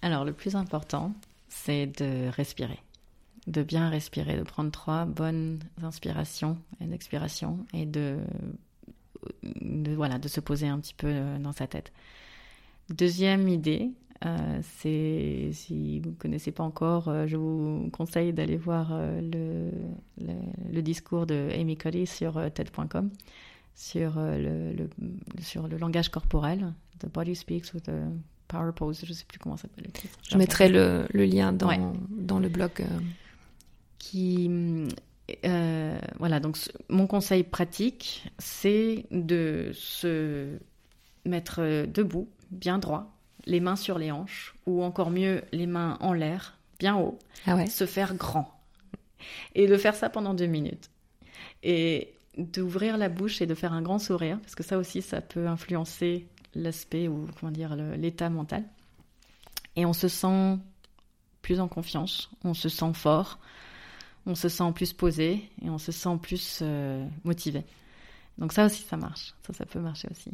[0.00, 1.12] Alors le plus important,
[1.50, 2.78] c'est de respirer
[3.46, 8.18] de bien respirer, de prendre trois bonnes inspirations et expirations et de
[9.42, 11.92] de, voilà, de se poser un petit peu euh, dans sa tête.
[12.90, 13.90] Deuxième idée,
[14.24, 19.70] euh, c'est si vous ne connaissez pas encore, euh, je vous conseille d'aller voir le,
[20.18, 23.10] le, discours de Amy Cuddy sur TED.com
[23.74, 24.90] sur le, le,
[25.40, 27.92] sur le langage corporel, The Body Speaks with the
[28.48, 29.90] Power Pose, je ne sais plus comment ça s'appelle.
[30.28, 32.84] Je mettrai le, lien dans, dans le blog.
[33.98, 34.50] Qui
[35.44, 36.56] euh, voilà, donc
[36.88, 40.58] mon conseil pratique, c'est de se
[41.24, 43.16] mettre debout, bien droit,
[43.46, 47.66] les mains sur les hanches, ou encore mieux, les mains en l'air, bien haut, ah
[47.66, 48.60] se faire grand.
[49.54, 50.90] Et de faire ça pendant deux minutes.
[51.62, 55.20] Et d'ouvrir la bouche et de faire un grand sourire, parce que ça aussi, ça
[55.20, 58.64] peut influencer l'aspect ou comment dire l'état mental.
[59.76, 60.58] Et on se sent
[61.42, 63.38] plus en confiance, on se sent fort,
[64.26, 67.64] on se sent plus posé et on se sent plus euh, motivé.
[68.38, 69.34] Donc ça aussi, ça marche.
[69.46, 70.30] Ça, ça peut marcher aussi.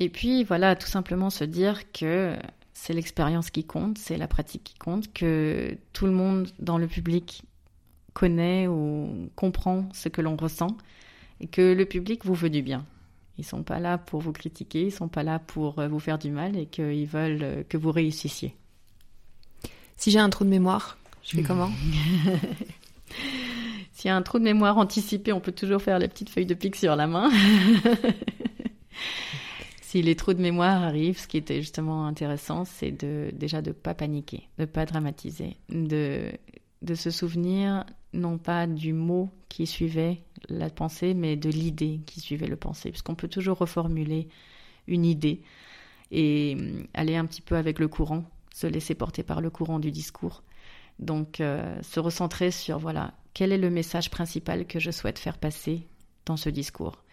[0.00, 2.36] Et puis voilà, tout simplement se dire que
[2.72, 6.88] c'est l'expérience qui compte, c'est la pratique qui compte, que tout le monde dans le
[6.88, 7.44] public
[8.12, 10.76] connaît ou comprend ce que l'on ressent
[11.40, 12.84] et que le public vous veut du bien.
[13.38, 16.18] Ils sont pas là pour vous critiquer, ils sont pas là pour euh, vous faire
[16.18, 18.54] du mal et qu'ils veulent euh, que vous réussissiez.
[19.96, 21.70] Si j'ai un trou de mémoire, je fais comment
[23.92, 26.46] S'il y a un trou de mémoire anticipé, on peut toujours faire la petite feuille
[26.46, 27.30] de pique sur la main.
[29.80, 33.72] si les trous de mémoire arrivent, ce qui était justement intéressant, c'est de déjà de
[33.72, 36.32] pas paniquer, de pas dramatiser, de
[36.82, 42.20] de se souvenir non pas du mot qui suivait la pensée, mais de l'idée qui
[42.20, 44.28] suivait le pensée, puisqu'on peut toujours reformuler
[44.86, 45.42] une idée
[46.10, 49.78] et hum, aller un petit peu avec le courant, se laisser porter par le courant
[49.78, 50.42] du discours.
[50.98, 55.38] Donc euh, se recentrer sur voilà quel est le message principal que je souhaite faire
[55.38, 55.88] passer
[56.24, 57.04] dans ce discours.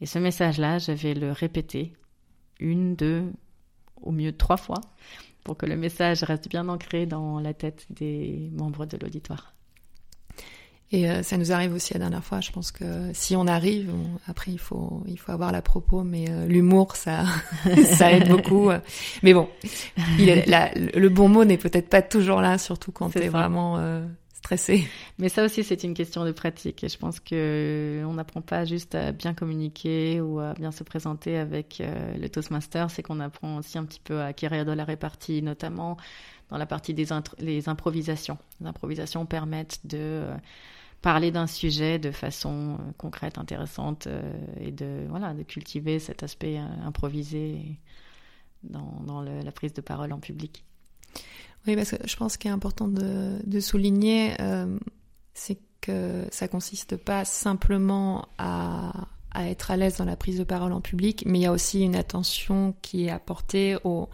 [0.00, 1.92] Et ce message-là, je vais le répéter
[2.60, 3.32] une, deux,
[4.00, 4.80] au mieux trois fois
[5.44, 9.51] pour que le message reste bien ancré dans la tête des membres de l'auditoire.
[10.92, 12.40] Et euh, ça nous arrive aussi la dernière fois.
[12.42, 13.90] Je pense que si on arrive,
[14.26, 17.24] après il faut il faut avoir la propos, mais euh, l'humour ça
[17.84, 18.70] ça aide beaucoup.
[19.22, 19.48] Mais bon,
[20.18, 20.46] il est,
[20.94, 24.86] le bon mot n'est peut-être pas toujours là, surtout quand tu es vraiment euh, stressé.
[25.18, 26.84] Mais ça aussi, c'est une question de pratique.
[26.84, 30.84] Et je pense que on n'apprend pas juste à bien communiquer ou à bien se
[30.84, 34.84] présenter avec le Toastmaster, c'est qu'on apprend aussi un petit peu à acquérir de la
[34.84, 35.96] répartie, notamment
[36.50, 37.06] dans la partie des
[37.38, 38.36] les improvisations.
[38.60, 40.26] Les improvisations permettent de
[41.02, 44.08] parler d'un sujet de façon euh, concrète, intéressante
[44.60, 47.78] et de voilà de cultiver cet aspect improvisé
[48.62, 50.64] dans, dans la prise de parole en public.
[51.66, 54.78] Oui, parce que je pense qu'il est important de, souligner, euh,
[55.34, 60.44] c'est que ça consiste pas simplement à, à être à l'aise dans la prise de
[60.44, 64.08] parole en public, mais il y a aussi une attention qui est apportée au,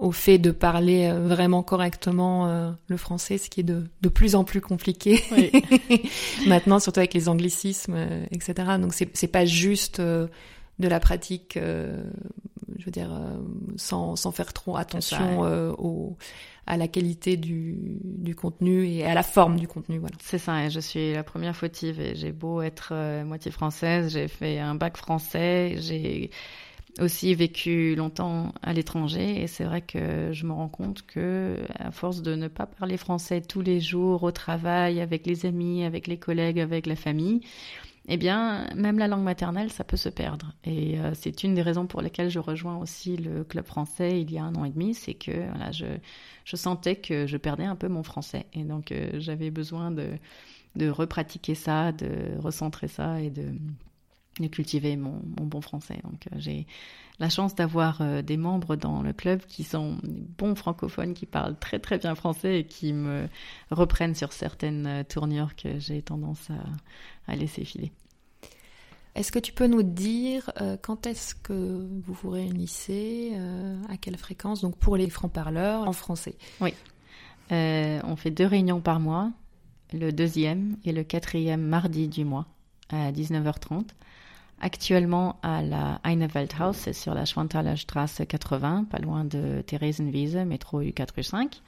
[0.00, 4.08] au fait de parler euh, vraiment correctement euh, le français, ce qui est de, de
[4.08, 5.52] plus en plus compliqué oui.
[6.46, 8.54] maintenant, surtout avec les anglicismes, euh, etc.
[8.80, 10.26] Donc c'est pas juste euh,
[10.78, 13.10] de la pratique, je veux dire,
[13.76, 15.42] sans, sans faire trop attention
[15.78, 16.16] au
[16.66, 19.98] à la qualité du, du, contenu et à la forme du contenu.
[19.98, 20.16] Voilà.
[20.22, 24.28] C'est ça, et je suis la première fautive et j'ai beau être moitié française, j'ai
[24.28, 26.30] fait un bac français, j'ai
[26.98, 31.90] aussi vécu longtemps à l'étranger et c'est vrai que je me rends compte que à
[31.90, 36.06] force de ne pas parler français tous les jours au travail, avec les amis, avec
[36.06, 37.40] les collègues, avec la famille,
[38.08, 40.52] eh bien, même la langue maternelle, ça peut se perdre.
[40.64, 44.32] Et euh, c'est une des raisons pour lesquelles je rejoins aussi le club français il
[44.32, 45.86] y a un an et demi, c'est que voilà, je,
[46.44, 48.46] je sentais que je perdais un peu mon français.
[48.52, 50.08] Et donc, euh, j'avais besoin de,
[50.76, 53.44] de repratiquer ça, de recentrer ça et de,
[54.40, 55.98] de cultiver mon, mon, bon français.
[56.04, 56.66] Donc, euh, j'ai
[57.18, 61.78] la chance d'avoir des membres dans le club qui sont bons francophones, qui parlent très
[61.78, 63.28] très bien français et qui me
[63.70, 67.92] reprennent sur certaines tournures que j'ai tendance à, à laisser filer.
[69.14, 73.96] Est-ce que tu peux nous dire euh, quand est-ce que vous vous réunissez, euh, à
[73.96, 76.36] quelle fréquence, donc pour les francs-parleurs en français?
[76.60, 76.72] Oui,
[77.52, 79.32] euh, on fait deux réunions par mois,
[79.92, 82.46] le deuxième et le quatrième mardi du mois
[82.88, 83.88] à 19h30.
[84.60, 90.82] Actuellement à la Einewaldhaus, c'est sur la Schwanthaler Straße 80, pas loin de Theresienwiese, métro
[90.82, 91.60] U4 U5.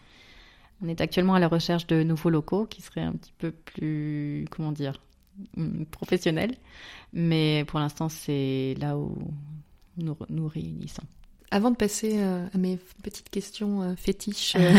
[0.83, 4.45] On est actuellement à la recherche de nouveaux locaux qui seraient un petit peu plus,
[4.51, 4.99] comment dire,
[5.57, 6.57] Mm, professionnel.
[7.13, 9.17] Mais pour l'instant, c'est là où
[9.97, 11.03] nous nous réunissons.
[11.53, 14.73] Avant de passer euh, à mes petites questions euh, fétiches, euh,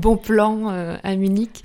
[0.00, 1.62] bon plan à Munich,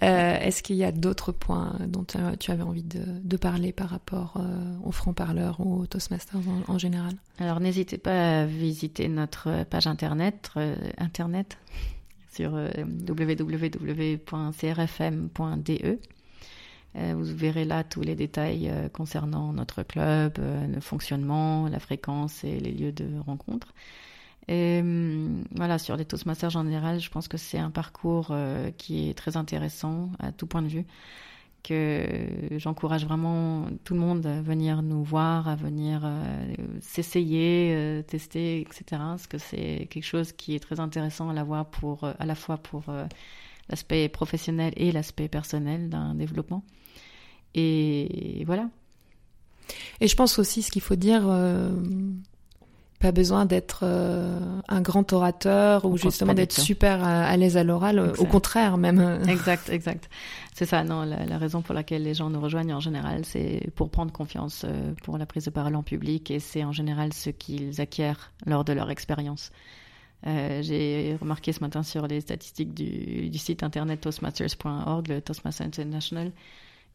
[0.00, 2.06] est-ce qu'il y a d'autres points dont
[2.38, 4.40] tu avais envie de, de parler par rapport
[4.84, 7.14] aux francs-parleurs ou aux Toastmasters en, en général?
[7.40, 10.52] Alors n'hésitez pas à visiter notre page internet,
[10.98, 11.58] internet
[12.32, 14.18] sur www.crfm.de
[16.94, 22.44] vous verrez là tous les détails euh, concernant notre club, euh, le fonctionnement, la fréquence
[22.44, 23.74] et les lieux de rencontre.
[24.46, 24.82] Et
[25.52, 28.30] voilà, sur les Toastmasters en général, je pense que c'est un parcours
[28.76, 30.84] qui est très intéressant à tout point de vue,
[31.62, 32.28] que
[32.58, 36.06] j'encourage vraiment tout le monde à venir nous voir, à venir
[36.82, 38.84] s'essayer, tester, etc.
[38.90, 42.58] Parce que c'est quelque chose qui est très intéressant à la, pour, à la fois
[42.58, 42.84] pour
[43.70, 46.62] l'aspect professionnel et l'aspect personnel d'un développement.
[47.54, 48.68] Et voilà.
[50.00, 51.70] Et je pense aussi ce qu'il faut dire, euh,
[53.00, 54.38] Pas besoin d'être euh,
[54.68, 58.12] un grand orateur ou justement d'être super à, l'aise à l'oral.
[58.18, 59.22] Au contraire, même.
[59.28, 60.08] Exact, exact.
[60.54, 60.84] C'est ça.
[60.84, 64.66] Non, la, raison pour laquelle les gens nous rejoignent en général, c'est pour prendre confiance
[65.02, 68.64] pour la prise de parole en public, et c'est en général ce qu'ils acquièrent lors
[68.64, 69.50] de leur expérience.
[70.26, 75.66] Euh, j'ai remarqué ce matin sur les statistiques du, du site internet toastmasters.org, le Toastmasters
[75.66, 76.32] International,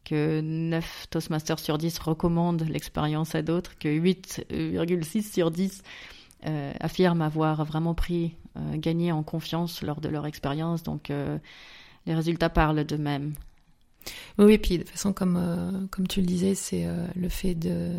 [0.04, 5.82] que 9 Toastmasters sur 10 recommandent l'expérience à d'autres, que 8,6 sur 10
[6.46, 10.82] euh, affirment avoir vraiment pris, euh, gagné en confiance lors de leur expérience.
[10.82, 11.38] Donc euh,
[12.06, 13.34] les résultats parlent d'eux-mêmes.
[14.38, 17.92] Oui, et puis de toute façon, comme, comme tu le disais, c'est le fait de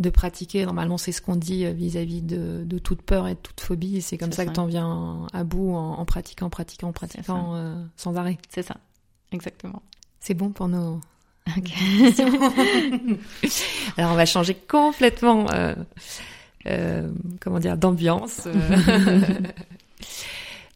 [0.00, 0.66] de pratiquer.
[0.66, 4.02] Normalement, c'est ce qu'on dit vis-à-vis de, de, toute peur et de toute phobie.
[4.02, 7.54] C'est comme ça, que tu en viens à bout en, pratiquant, pratiquant, pratiquant
[7.96, 8.36] sans arrêt.
[8.50, 8.76] C'est ça,
[9.32, 9.82] exactement.
[10.20, 11.00] C'est bon pour nos,
[13.96, 15.74] Alors on va changer complètement, euh,
[16.66, 18.48] euh, comment dire, d'ambiance.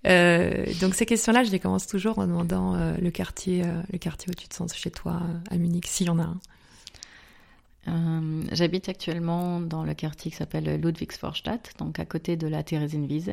[0.06, 4.34] Euh, donc ces questions-là, je les commence toujours en demandant le quartier, le quartier où
[4.34, 6.38] tu te sens chez toi à Munich, s'il y en a un.
[8.52, 13.32] J'habite actuellement dans le quartier qui s'appelle Ludwigsvorstadt, donc à côté de la Theresienwiese.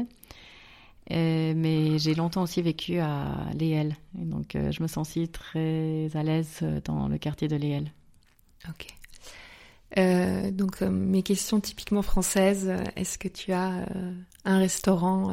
[1.11, 3.95] Euh, mais j'ai longtemps aussi vécu à Léel.
[4.19, 7.55] Et donc, euh, je me sens aussi très à l'aise euh, dans le quartier de
[7.55, 7.91] Léel.
[8.69, 8.87] Ok.
[10.51, 12.73] donc, mes questions typiquement françaises.
[12.95, 13.85] Est-ce que tu as
[14.43, 15.29] un restaurant,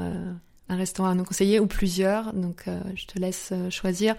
[0.68, 2.34] un restaurant à nous conseiller ou plusieurs?
[2.34, 4.14] Donc, je te laisse choisir.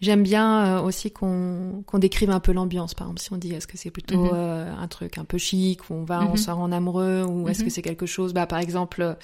[0.00, 2.94] J'aime bien aussi qu'on décrive un peu l'ambiance.
[2.94, 4.74] Par exemple, si on dit est-ce que c'est plutôt mhm.
[4.76, 6.36] un truc un peu chic où on va, on mhm.
[6.36, 7.70] sort en amoureux ou est-ce que mhm.
[7.70, 9.16] c'est quelque chose, bah, par exemple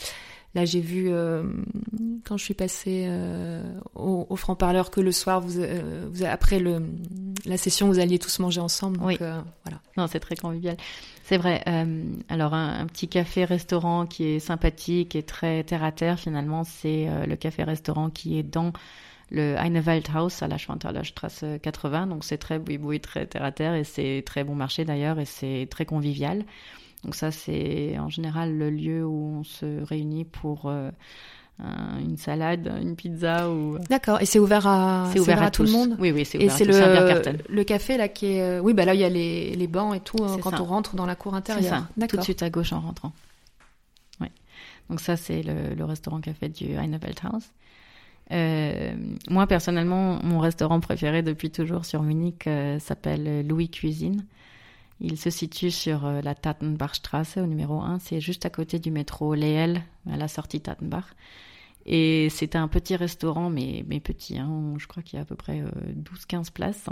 [0.55, 1.45] Là, j'ai vu euh,
[2.25, 3.63] quand je suis passée euh,
[3.95, 6.83] au, franc-parleur que le soir, vous, euh, vous, après le,
[7.47, 8.99] la session, vous alliez tous manger ensemble.
[8.99, 9.17] Donc, oui.
[9.19, 9.81] voilà.
[9.97, 10.77] Non, c'est très convivial.
[11.25, 11.63] C'est vrai.
[12.29, 17.37] alors, un, petit café-restaurant qui est sympathique et très terre à terre, finalement, c'est le
[17.37, 18.73] café-restaurant qui est dans
[19.31, 19.57] le
[20.15, 22.09] House à la Schwantalerstrasse 80.
[22.09, 25.25] Donc, c'est très boui-boui, très terre à terre et c'est très bon marché d'ailleurs et
[25.25, 26.45] c'est très convivial.
[27.05, 30.91] Donc ça, c'est en général le lieu où on se réunit pour euh,
[32.01, 33.79] une salade, une pizza ou.
[33.91, 34.21] D'accord.
[34.21, 35.09] Et c'est ouvert à.
[35.13, 35.97] C'est ouvert, à, tout le monde.
[35.99, 36.55] Oui, oui, c'est ouvert.
[36.55, 38.61] Et c'est le le café là qui est.
[38.61, 40.95] Oui, bah là il y a les, les bancs et tout hein, quand on rentre
[40.95, 41.87] dans la cour intérieure.
[41.97, 42.11] D'accord.
[42.11, 43.13] Tout de suite à gauche en rentrant.
[44.21, 44.29] Oui.
[44.89, 47.51] Donc ça c'est le, le restaurant café du House.
[48.31, 48.95] Euh,
[49.29, 54.25] moi personnellement, mon restaurant préféré depuis toujours sur Munich euh, s'appelle Louis Cuisine.
[55.05, 57.99] Il se situe sur euh, la Tattenbachstrasse au numéro 1.
[57.99, 61.07] C'est juste à côté du métro Leel, à la sortie Tattenbach.
[61.87, 64.39] Et c'est un petit restaurant, mais, mais petit.
[64.39, 64.75] Hein.
[64.79, 66.89] Je crois qu'il y a à peu près 12-15 euh, places.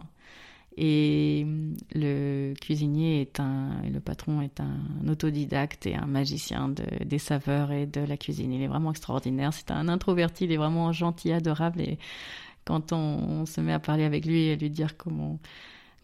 [0.76, 7.04] Et mm, le cuisinier est un, le patron est un autodidacte et un magicien de,
[7.04, 8.52] des saveurs et de la cuisine.
[8.52, 9.52] Il est vraiment extraordinaire.
[9.52, 11.80] C'est un introverti, il est vraiment gentil, adorable.
[11.80, 11.98] Et
[12.64, 15.38] quand on se met à parler avec lui et à lui dire comment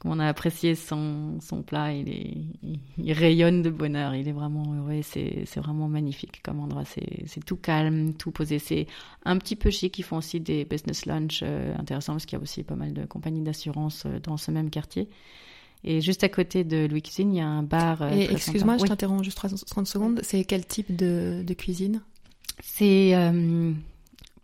[0.04, 1.92] on a apprécié son, son plat.
[1.92, 2.34] Il, est,
[2.98, 4.14] il, rayonne de bonheur.
[4.14, 5.00] Il est vraiment heureux.
[5.02, 6.84] C'est, vraiment magnifique comme endroit.
[6.84, 8.58] C'est, tout calme, tout posé.
[8.58, 8.86] C'est
[9.24, 9.98] un petit peu chic.
[9.98, 12.92] Ils font aussi des business lunch euh, intéressants parce qu'il y a aussi pas mal
[12.92, 15.08] de compagnies d'assurance euh, dans ce même quartier.
[15.84, 18.02] Et juste à côté de Louis Cuisine, il y a un bar.
[18.02, 20.20] Euh, excuse-moi, je t'interromps juste 30 secondes.
[20.22, 22.02] C'est quel type de, de cuisine?
[22.62, 23.14] C'est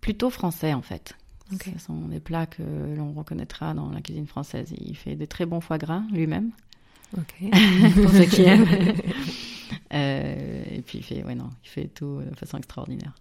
[0.01, 1.15] plutôt français en fait.
[1.61, 2.63] Ce sont des plats que
[2.97, 4.73] l'on reconnaîtra dans la cuisine française.
[4.79, 6.51] Il fait de très bons foie gras lui-même.
[7.17, 7.35] Ok.
[8.03, 8.67] pour ceux qui aiment.
[9.95, 13.15] Euh, et puis il fait, ouais, non, il fait tout de façon extraordinaire.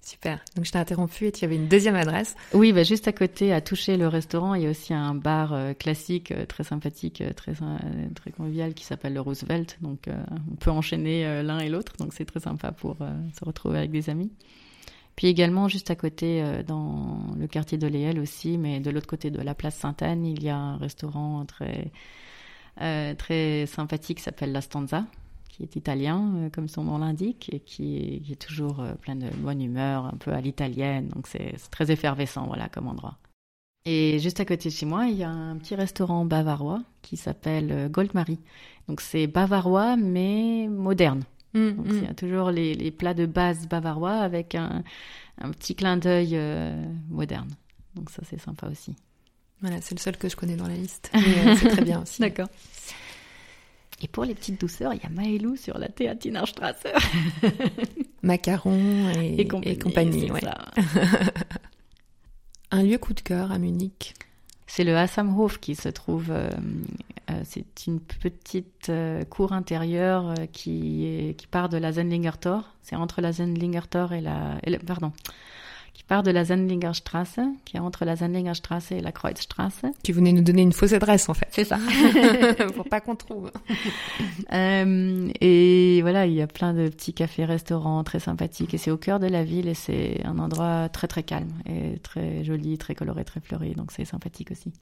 [0.00, 0.40] Super.
[0.56, 2.36] Donc je t'ai interrompu et tu avais une deuxième adresse.
[2.52, 5.52] Oui, bah, juste à côté, à toucher le restaurant, il y a aussi un bar
[5.52, 7.52] euh, classique, euh, très sympathique, très,
[8.14, 9.78] très convivial qui s'appelle le Roosevelt.
[9.80, 11.92] Donc on peut enchaîner l'un et l'autre.
[11.98, 14.32] Donc c'est très sympa pour se retrouver avec des amis.
[15.16, 19.06] Puis également, juste à côté, euh, dans le quartier de Léel aussi, mais de l'autre
[19.06, 21.90] côté de la place Sainte-Anne, il y a un restaurant très,
[22.80, 25.04] euh, très sympathique qui s'appelle La Stanza,
[25.48, 29.60] qui est italien, euh, comme son nom l'indique, et qui est, toujours plein de bonne
[29.60, 31.08] humeur, un peu à l'italienne.
[31.08, 33.18] Donc c'est très effervescent, voilà, comme endroit.
[33.84, 37.16] Et juste à côté de chez moi, il y a un petit restaurant bavarois qui
[37.16, 38.38] s'appelle Goldmarie.
[38.88, 41.24] Donc c'est bavarois, mais moderne.
[41.54, 42.14] Mm, Donc il y a mm.
[42.14, 44.82] toujours les, les, plats de base bavarois avec un,
[45.40, 46.74] un petit clin d'œil euh,
[47.10, 47.48] moderne.
[47.94, 48.96] Donc ça c'est sympa aussi.
[49.60, 51.10] Voilà, c'est le seul que je connais dans la liste.
[51.16, 52.20] Euh, c'est très bien aussi.
[52.20, 52.48] D'accord.
[54.00, 56.82] Et pour les petites douceurs, il y a Maëlou sur la Theatinerstrasse.
[58.22, 60.30] Macarons et, et compagnie.
[60.30, 60.40] ouais.
[62.72, 64.14] un lieu coup de cœur à Munich
[64.66, 66.50] c'est le Hassamhof qui se trouve euh,
[67.44, 68.90] c'est une petite
[69.30, 72.74] cour intérieure qui, part de la Zenlinger Tor.
[72.82, 75.12] C'est entre la Zenlinger Tor et la, pardon,
[75.94, 76.44] qui part de la
[76.94, 78.16] Strasse, qui est entre la
[78.54, 79.82] Strasse et la Kreuzstrasse.
[80.02, 81.48] Tu venais nous donner une fausse adresse en fait.
[81.50, 81.78] C'est ça.
[82.74, 83.50] Pour pas qu'on trouve.
[84.52, 88.98] Euh, et voilà, il y a plein de petits cafés-restaurants très sympathiques et c'est au
[88.98, 92.94] cœur de la ville et c'est un endroit très très calme et très joli, très
[92.94, 94.72] coloré, très fleuri, donc c'est sympathique aussi.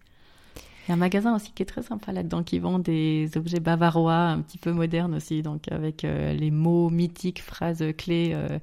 [0.86, 3.60] Il y a un magasin aussi qui est très sympa là-dedans, qui vend des objets
[3.60, 8.58] bavarois un petit peu modernes aussi, donc avec euh, les mots mythiques, phrases clés euh,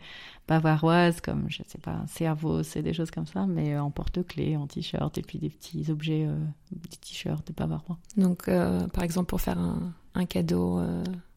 [0.48, 3.92] bavaroises comme, je sais pas, un cerveau, c'est des choses comme ça, mais euh, en
[3.92, 6.28] porte-clés, en t-shirt, et puis des petits objets,
[6.72, 7.98] des t-shirts bavarois.
[8.16, 8.50] Donc,
[8.94, 10.82] par exemple, pour faire un, cadeau.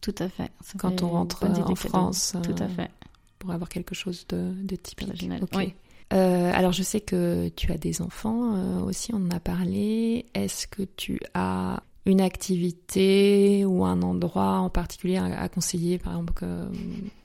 [0.00, 0.50] Tout à fait.
[0.78, 2.34] quand on rentre en France.
[2.42, 2.90] Tout à fait.
[3.38, 5.28] Pour avoir quelque chose de, de typique.
[5.54, 5.74] Oui.
[6.12, 10.26] Euh, alors je sais que tu as des enfants euh, aussi, on en a parlé.
[10.34, 16.46] Est-ce que tu as une activité ou un endroit en particulier à, conseiller, par exemple,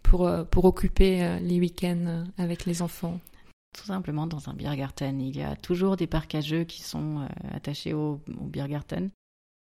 [0.04, 3.20] pour, euh, pour occuper les week-ends avec les enfants?
[3.76, 5.20] Tout simplement dans un Biergarten.
[5.20, 9.10] Il y a toujours des parcs à jeux qui sont attachés au, au Biergarten.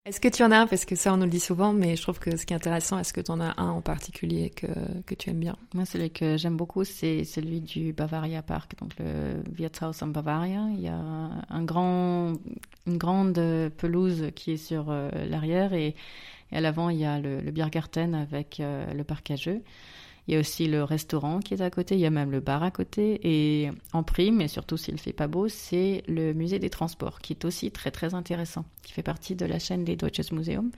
[0.05, 0.66] Est-ce que tu en as un?
[0.66, 2.57] Parce que ça, on nous le dit souvent, mais je trouve que ce qui est
[2.57, 4.66] intéressant, est-ce que tu en as un en particulier que,
[5.07, 5.57] que tu aimes bien?
[5.74, 10.66] Moi, celui que j'aime beaucoup, c'est celui du Bavaria Park, donc le Wirtshaus en Bavaria.
[10.74, 12.32] Il y a un grand,
[12.88, 13.40] une grande
[13.78, 15.94] pelouse qui est sur euh, l'arrière et,
[16.50, 19.62] à l'avant, il y a le, le Biergarten avec euh, le parc à jeux.
[20.28, 22.40] Il y a aussi le restaurant qui est à côté, il y a même le
[22.40, 23.20] bar à côté.
[23.24, 27.20] Et en prime, et surtout s'il ne fait pas beau, c'est le musée des transports,
[27.20, 30.70] qui est aussi très très intéressant, qui fait partie de la chaîne des Deutsches Museum.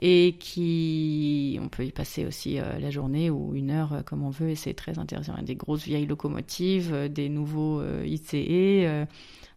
[0.00, 4.22] Et qui, on peut y passer aussi euh, la journée ou une heure euh, comme
[4.22, 5.32] on veut, et c'est très intéressant.
[5.36, 9.08] Il y a des grosses vieilles locomotives, euh, des nouveaux ICE,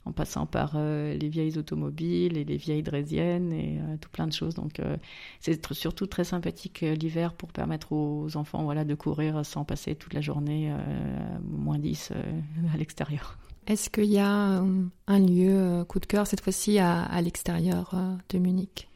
[0.05, 4.27] en passant par euh, les vieilles automobiles et les vieilles draisiennes et euh, tout plein
[4.27, 4.55] de choses.
[4.55, 4.97] Donc euh,
[5.39, 10.13] c'est surtout très sympathique l'hiver pour permettre aux enfants voilà, de courir sans passer toute
[10.13, 10.73] la journée
[11.43, 12.11] moins 10
[12.73, 13.37] à l'extérieur.
[13.67, 14.63] Est-ce qu'il y a
[15.07, 17.95] un lieu coup de cœur cette fois-ci à, à l'extérieur
[18.29, 18.87] de Munich?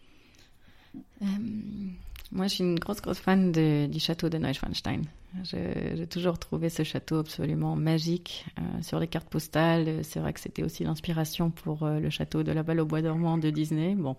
[2.31, 5.01] Moi, je suis une grosse, grosse fan du château de Neuschwanstein.
[5.43, 8.45] J'ai toujours trouvé ce château absolument magique.
[8.57, 12.43] Euh, sur les cartes postales, c'est vrai que c'était aussi l'inspiration pour euh, le château
[12.43, 13.95] de la Balle au Bois dormant de Disney.
[13.95, 14.15] Bon,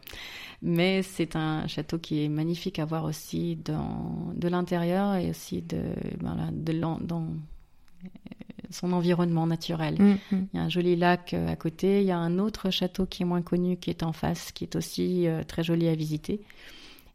[0.63, 5.63] mais c'est un château qui est magnifique à voir aussi dans, de l'intérieur et aussi
[5.63, 5.83] de,
[6.21, 7.29] ben de dans
[8.71, 9.97] son environnement naturel.
[9.99, 10.47] Mm, mm.
[10.53, 12.03] Il y a un joli lac euh, à côté.
[12.03, 14.65] Il y a un autre château qui est moins connu, qui est en face, qui
[14.65, 16.41] est aussi très joli à visiter.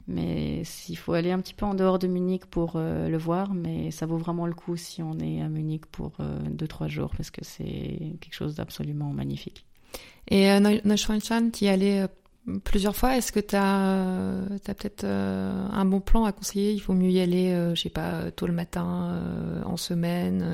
[0.07, 3.53] Mais il faut aller un petit peu en dehors de Munich pour euh, le voir,
[3.53, 7.11] mais ça vaut vraiment le coup si on est à Munich pour 2-3 euh, jours,
[7.15, 9.65] parce que c'est quelque chose d'absolument magnifique.
[10.29, 12.05] Et euh, Neuschwanstein, tu y allais
[12.63, 13.17] plusieurs fois.
[13.17, 16.71] Est-ce que tu as, peut-être euh, un bon plan à conseiller?
[16.71, 20.45] Il faut mieux y aller, euh, je sais pas, tôt le matin, euh, en semaine,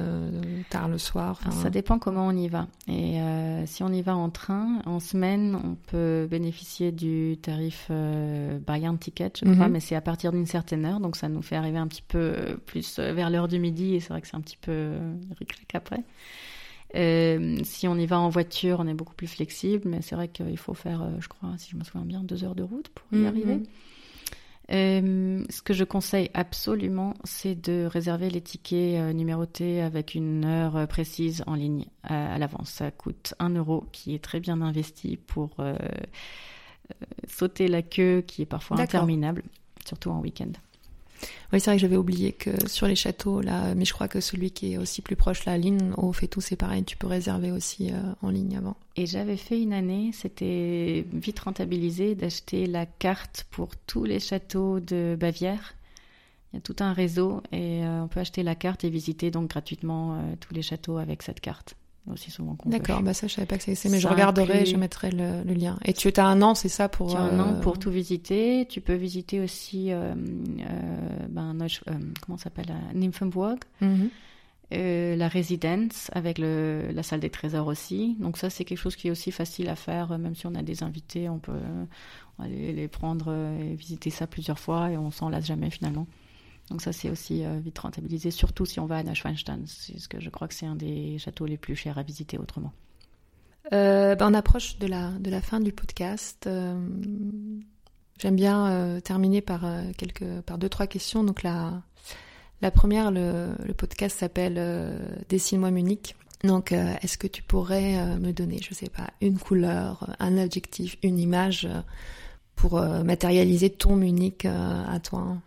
[0.70, 1.40] tard le soir.
[1.52, 2.68] Ça dépend comment on y va.
[2.88, 3.20] Et
[3.66, 9.32] si on y va en train, en semaine, on peut bénéficier du tarif Bayern Ticket,
[9.36, 9.74] je crois, mhm.
[9.74, 12.34] mais c'est à partir d'une certaine heure, donc ça nous fait arriver un petit peu
[12.66, 14.92] plus vers l'heure du midi, et c'est vrai que c'est un petit peu
[15.40, 16.04] ric après.
[16.96, 20.28] Euh, si on y va en voiture, on est beaucoup plus flexible, mais c'est vrai
[20.30, 22.90] qu'il faut faire, euh, je crois, si je me souviens bien, deux heures de route
[22.90, 23.26] pour y mhm.
[23.28, 23.60] arriver.
[24.70, 30.88] Euh, ce que je conseille absolument, c'est de réserver les tickets numérotés avec une heure
[30.88, 32.70] précise en ligne à, l'avance.
[32.70, 35.56] Ça coûte un euro qui est très bien investi pour
[37.30, 39.44] sauter la queue qui est parfois interminable,
[39.86, 40.52] surtout en week-end.
[41.54, 44.20] Oui, c'est vrai que j'avais oublié que sur les châteaux, là, mais je crois que
[44.20, 47.52] celui qui est aussi plus proche, la ligne au tout c'est pareil, tu peux réserver
[47.52, 48.76] aussi euh, en ligne avant.
[48.96, 54.80] Et j'avais fait une année, c'était vite rentabilisé d'acheter la carte pour tous les châteaux
[54.80, 55.76] de Bavière.
[56.52, 59.32] Il y a tout un réseau et euh, on peut acheter la carte et visiter
[59.32, 61.76] donc gratuitement euh, tous les châteaux avec cette carte
[62.14, 64.78] aussi souvent qu'on D'accord, bah ça je savais pas que c'était, mais je regarderai, je
[64.78, 65.78] mettrai le, lien.
[65.86, 67.92] Et tu as un an, c'est ça pour Tu as un an euh, pour tout
[67.92, 68.66] visiter.
[68.70, 71.56] Tu peux visiter aussi, euh, euh, ben,
[72.22, 74.10] comment s'appelle, Nymphenburg, mhm.
[74.72, 78.16] la résidence avec le, la salle des trésors aussi.
[78.20, 80.62] Donc ça c'est quelque chose qui est aussi facile à faire, même si on a
[80.62, 81.54] des invités, on peut
[82.40, 86.08] aller les prendre et visiter ça plusieurs fois et on s'en lasse jamais finalement.
[86.70, 90.20] Donc ça, c'est aussi euh, vite rentabilisé, surtout si on va à Neuschwanstein, parce que
[90.20, 92.74] je crois que c'est un des châteaux les plus chers à visiter autrement.
[93.74, 96.46] Euh, ben on approche de la, de la fin du podcast.
[96.48, 96.78] Euh,
[98.20, 99.66] j'aime bien terminer par,
[99.98, 101.24] quelques, par deux, trois questions.
[101.24, 101.82] Donc la,
[102.62, 104.62] la première, le, le podcast s'appelle
[105.30, 106.16] Dessine-moi Munich.
[106.44, 111.18] Donc, est-ce que tu pourrais me donner, je sais pas, une couleur, un adjectif, une
[111.18, 111.68] image
[112.56, 115.38] pour matérialiser ton Munich à toi?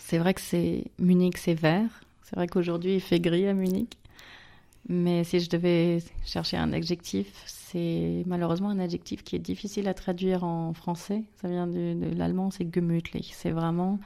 [0.00, 2.00] C'est vrai que c'est Munich, c'est vert.
[2.24, 3.96] C'est vrai qu'aujourd'hui il fait gris à Munich.
[4.88, 9.94] Mais si je devais chercher un adjectif, c'est malheureusement un adjectif qui est difficile à
[9.94, 11.24] traduire en français.
[11.42, 13.32] Ça vient de, l'allemand, c'est gemütlich.
[13.34, 13.98] C'est vraiment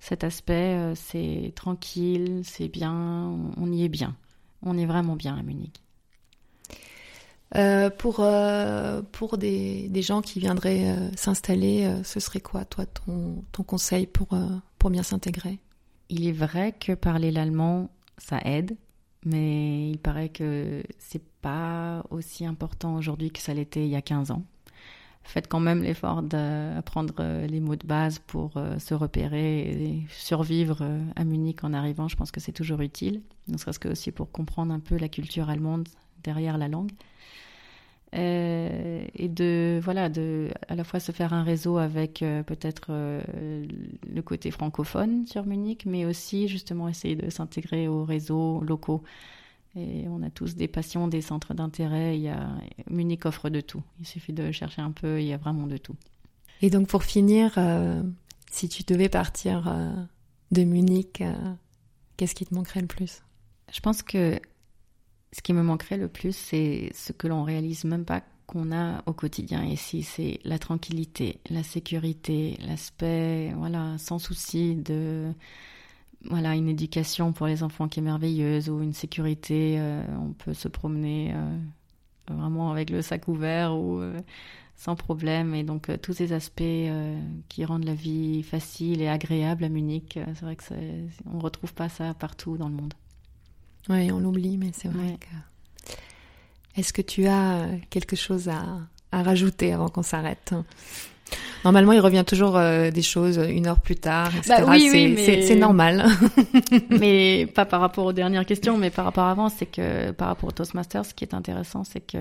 [0.00, 4.14] cet aspect, euh, c'est tranquille, c'est bien, on y est bien.
[4.62, 5.80] On est vraiment bien à Munich.
[7.56, 14.06] Euh, pour euh, pour des, gens qui viendraient s'installer, ce serait quoi, toi, ton conseil
[14.06, 14.28] pour,
[14.78, 15.58] pour bien s'intégrer
[16.08, 18.76] Il est vrai que parler l'allemand, ça aide
[19.24, 24.02] mais il paraît que c'est pas aussi important aujourd'hui que ça l'était il y a
[24.02, 24.44] 15 ans.
[25.24, 30.02] Faites quand même l'effort d'apprendre euh, les mots de base pour euh, se repérer et
[30.08, 32.08] survivre euh, à Munich en arrivant.
[32.08, 35.10] Je pense que c'est toujours utile, ne serait-ce que aussi pour comprendre un peu la
[35.10, 35.88] culture allemande
[36.22, 36.92] derrière la langue.
[38.14, 42.86] Euh, et de voilà de à la fois se faire un réseau avec euh, peut-être
[42.88, 43.20] euh,
[44.10, 49.02] le côté francophone sur Munich mais aussi justement essayer de s'intégrer aux réseaux locaux.
[49.76, 52.16] Et on a tous des passions des centres d'intérêt.
[52.16, 52.48] Il y a
[52.90, 53.82] Munich offre de tout.
[54.00, 55.94] Il suffit de chercher un peu il y a vraiment de tout.
[56.62, 57.58] Et donc pour finir
[58.50, 59.70] si tu devais partir
[60.50, 61.22] de Munich
[62.16, 63.22] qu'est-ce qui te manquerait le plus?
[63.70, 64.40] Je pense que
[65.32, 69.02] ce qui me manquerait le plus, c'est ce que l'on réalise même pas qu'on a
[69.04, 75.34] au quotidien ici, c'est la tranquillité, la sécurité, l'aspect, voilà, sans souci de,
[76.24, 80.54] voilà, une éducation pour les enfants qui est merveilleuse ou une sécurité, euh, on peut
[80.54, 81.56] se promener euh,
[82.34, 84.18] vraiment avec le sac ouvert ou euh,
[84.76, 85.54] sans problème.
[85.54, 86.62] Et donc tous ces aspects
[87.48, 90.64] qui rendent la vie facile et agréable à Munich, c'est vrai que
[91.32, 92.94] on retrouve pas ça partout dans le monde.
[93.88, 95.94] Oui, on l'oublie, mais c'est vrai que.
[96.78, 98.64] Est-ce que tu as quelque chose à,
[99.10, 100.54] à rajouter avant qu'on s'arrête?
[101.64, 104.56] Normalement, il revient toujours euh, des choses une heure plus tard, etc.
[104.58, 105.42] Bah oui, oui, mais...
[105.42, 106.04] c'est normal.
[106.90, 110.28] mais pas par rapport aux dernières questions, mais par rapport à avant, c'est que par
[110.28, 112.18] rapport au Toastmasters, ce qui est intéressant, c'est que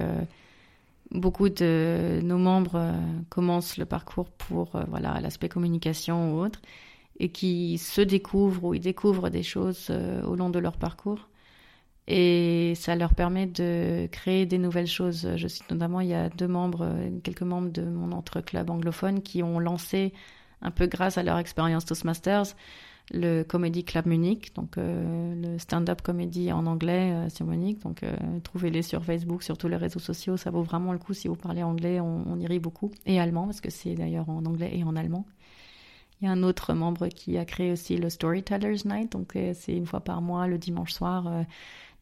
[1.11, 2.93] beaucoup de nos membres euh,
[3.29, 6.61] commencent le parcours pour euh, voilà l'aspect communication ou autre,
[7.19, 9.91] et qui se découvrent ou ils découvrent des choses
[10.27, 11.27] au long de leur parcours
[12.07, 15.29] et ça leur permet de créer des nouvelles choses.
[15.35, 16.89] Je cite notamment, il y a deux membres,
[17.23, 20.13] quelques membres de mon autre club anglophone qui ont lancé,
[20.61, 22.55] un peu grâce à leur expérience Toastmasters,
[23.11, 27.79] le Comedy Club Munich, donc euh, le stand-up comedy en anglais euh, sur Munich.
[27.81, 31.13] Donc euh, trouvez-les sur Facebook, sur tous les réseaux sociaux, ça vaut vraiment le coup.
[31.13, 32.91] Si vous parlez anglais, on, on y rit beaucoup.
[33.05, 35.25] Et allemand, parce que c'est d'ailleurs en anglais et en allemand.
[36.19, 39.75] Il y a un autre membre qui a créé aussi le Storytellers Night, donc c'est
[39.75, 41.45] une fois par mois, le dimanche soir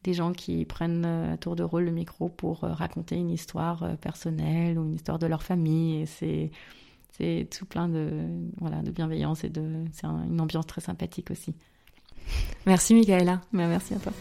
[0.06, 3.32] des gens qui prennent euh, à tour de rôle le micro pour euh, raconter une
[3.32, 6.02] histoire euh, personnelle ou une histoire de leur famille.
[6.02, 6.52] Et c'est
[7.18, 8.10] c'est tout plein de
[8.58, 11.56] voilà de bienveillance et de c'est une ambiance très sympathique aussi.
[12.66, 13.42] Merci Michaela.
[13.52, 14.14] Ben, merci à toi.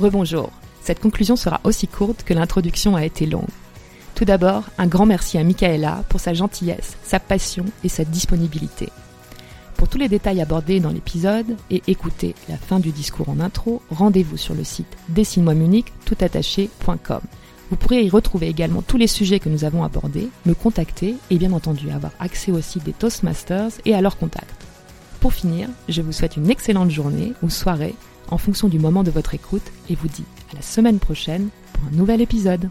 [0.00, 0.50] Rebonjour.
[0.82, 3.44] Cette conclusion sera aussi courte que l'introduction a été longue.
[4.14, 8.88] Tout d'abord, un grand merci à Michaela pour sa gentillesse, sa passion et sa disponibilité.
[9.90, 14.36] Tous les détails abordés dans l'épisode et écouter la fin du discours en intro, rendez-vous
[14.36, 17.20] sur le site dessine-moi Munich toutattaché.com.
[17.70, 21.38] Vous pourrez y retrouver également tous les sujets que nous avons abordés, me contacter et
[21.38, 24.64] bien entendu avoir accès au site des Toastmasters et à leurs contacts.
[25.18, 27.94] Pour finir, je vous souhaite une excellente journée ou soirée
[28.28, 31.82] en fonction du moment de votre écoute et vous dis à la semaine prochaine pour
[31.92, 32.68] un nouvel épisode.